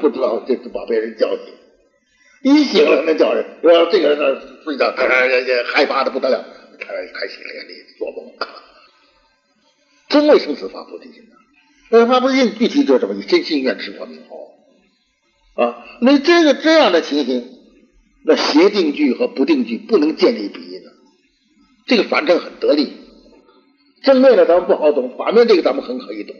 [0.00, 1.54] 不知道这是把别人叫醒。
[2.42, 5.06] 一醒了那叫人，说这个人睡觉，他
[5.72, 6.44] 害怕的不得了，
[6.78, 8.32] 他他醒了，你做梦。
[10.08, 11.36] 真为生死发菩提心的，
[11.90, 13.14] 那发菩提心具体就是什么？
[13.14, 15.84] 你真心愿持佛名号啊！
[16.00, 17.44] 那这个这样的情形，
[18.24, 20.92] 那邪定句和不定句不能建立比因的，
[21.86, 22.92] 这个反正很得力。
[24.02, 26.36] 正面的咱们不好懂，反面这个咱们很可以懂。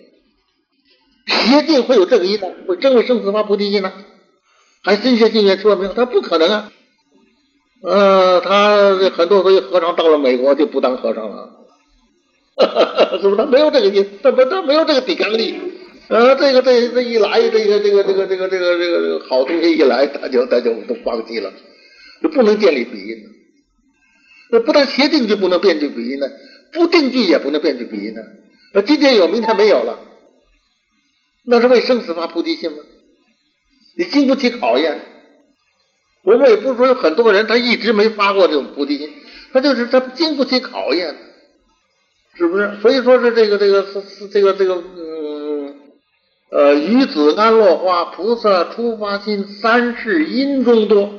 [1.29, 2.49] 邪定会有这个因呢？
[2.67, 3.93] 会真为生死发菩提心呢？
[4.83, 5.93] 还真邪信愿持佛名？
[5.95, 6.73] 他不可能啊！
[7.83, 11.55] 呃，他很多所以和尚到了美国就不当和尚了。
[13.21, 15.55] 是不是他没有这个意，他不他没有这个抵抗力，
[16.09, 21.53] 呃，这个这这一来，这个这个这个这个这个这个好东西一来，他就他就都放弃了，
[22.21, 23.29] 就不能建立比音的。
[24.51, 26.27] 那不但协定就不能变成比音呢，
[26.73, 28.23] 不定句也不能变成比音呢。
[28.73, 29.99] 那今天有，明天没有了，
[31.51, 32.79] 那是为生死发菩提心吗？
[33.97, 35.01] 你经不起考验，
[36.23, 39.11] 我们也不是说有很多人他一直没发过这种菩提心，
[39.53, 41.17] 他就是他经不起考验，
[42.35, 42.79] 是不是？
[42.83, 45.75] 所以说是这个这个是是这个这个嗯
[46.51, 51.11] 呃鱼子安落花菩萨出发心三世因中多，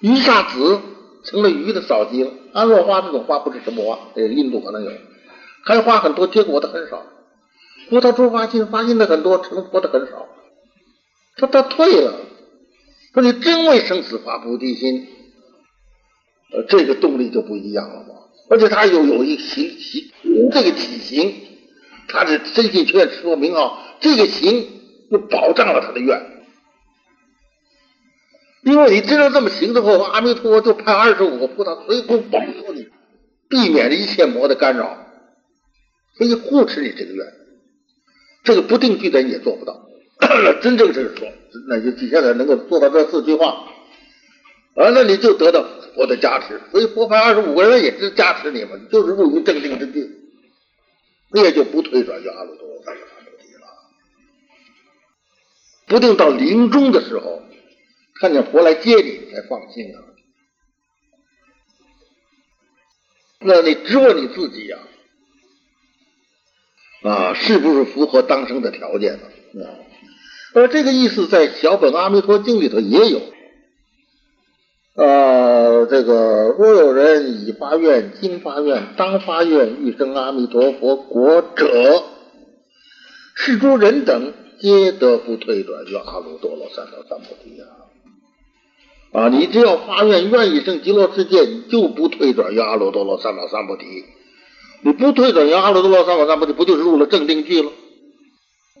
[0.00, 0.78] 鱼下子
[1.24, 2.30] 成了鱼的少极了。
[2.52, 4.92] 安落花这种花不是什么花，这个印度可能有，
[5.64, 7.02] 开花很多，结果的很少。
[7.92, 10.26] 菩萨出发心发心的很多，成佛的很少。
[11.36, 12.20] 他他退了。
[13.12, 15.06] 说你真为生死发菩提心，
[16.54, 18.14] 呃，这个动力就不一样了嘛。
[18.48, 20.10] 而且他又有一形形
[20.50, 21.34] 这个体型，
[22.08, 24.66] 他的真心劝说明啊，这个形
[25.10, 26.18] 就保障了他的愿。
[28.64, 32.88] 因为你知道这么行之后，阿弥陀佛就派二十五个菩萨随后保护你，
[33.50, 34.96] 避免一切魔的干扰，
[36.16, 37.41] 所以护持你这个愿。
[38.42, 39.88] 这个不定句的人也做不到。
[40.60, 41.28] 真正是说，
[41.68, 43.66] 那就你现在能够做到这四句话，
[44.74, 45.64] 啊，那你就得到
[45.94, 46.60] 佛的加持。
[46.70, 50.08] 所以佛派二十五个人也是加持你们，就是入于正定之地，
[51.32, 53.66] 你也就不退转于阿耨多罗三藐三菩提了。
[55.86, 57.42] 不定到临终的时候，
[58.20, 59.98] 看见佛来接你，才放心啊。
[63.40, 64.78] 那你只问你自己呀，
[67.02, 69.18] 啊是不是符合当生的条件
[69.54, 69.64] 呢？
[69.64, 69.68] 啊？
[70.54, 73.20] 而这个意思在小本阿弥陀经里头也有，
[74.94, 82.04] 呃，这个若有人已发愿、今发愿、当发愿欲生阿弥陀佛国者，
[83.34, 87.66] 是诸人等皆得不退转于阿耨多罗三藐三菩提啊！
[89.12, 94.04] 啊，你只要发愿愿意生极乐世界，你就不退转于阿耨多罗三藐三菩提。
[94.82, 97.70] 你不退转你阿耨多罗三藐三菩提，不就是入了正定句了？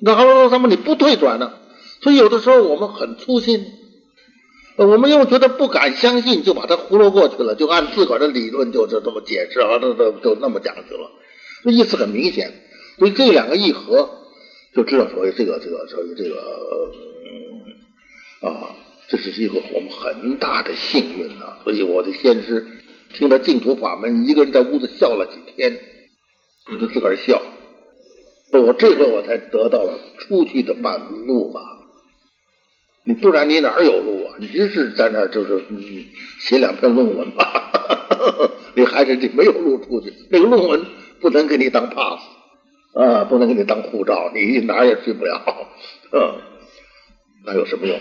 [0.00, 1.54] 那阿耨多罗三藐你不退转呢？
[2.02, 3.64] 所以有的时候我们很粗心，
[4.76, 11.10] 我们又觉得不敢相信，就把它糊弄过去了，就按自个儿的理论就是这么解释啊，这这就那么讲去了。
[11.62, 12.52] 这意思很明显，
[12.98, 14.10] 所以这两个一合，
[14.74, 16.40] 就知道所谓这个这个所谓这个
[18.40, 18.74] 啊，
[19.08, 21.58] 这是一个我们很大的幸运啊。
[21.62, 22.66] 所以我的先师
[23.14, 25.78] 听了净土法门，一个人在屋子笑了几天，
[26.66, 27.40] 就自个儿笑。
[28.52, 31.60] 我这回我才得到了出去的半路嘛。
[33.04, 34.36] 你不然你哪有路啊？
[34.38, 35.64] 你就是在那就是
[36.38, 37.72] 写两篇论文吧，
[38.76, 40.12] 你还是你没有路出去。
[40.30, 40.86] 那个论文
[41.20, 42.20] 不能给你当 pass
[42.94, 45.42] 啊，不能给你当护照，你哪也去不了，
[46.12, 46.42] 嗯，
[47.44, 47.98] 那有什么用？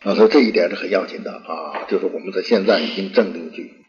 [0.00, 3.79] 啊，所以这一点是很要紧的啊，就是我们在现在已经证定句。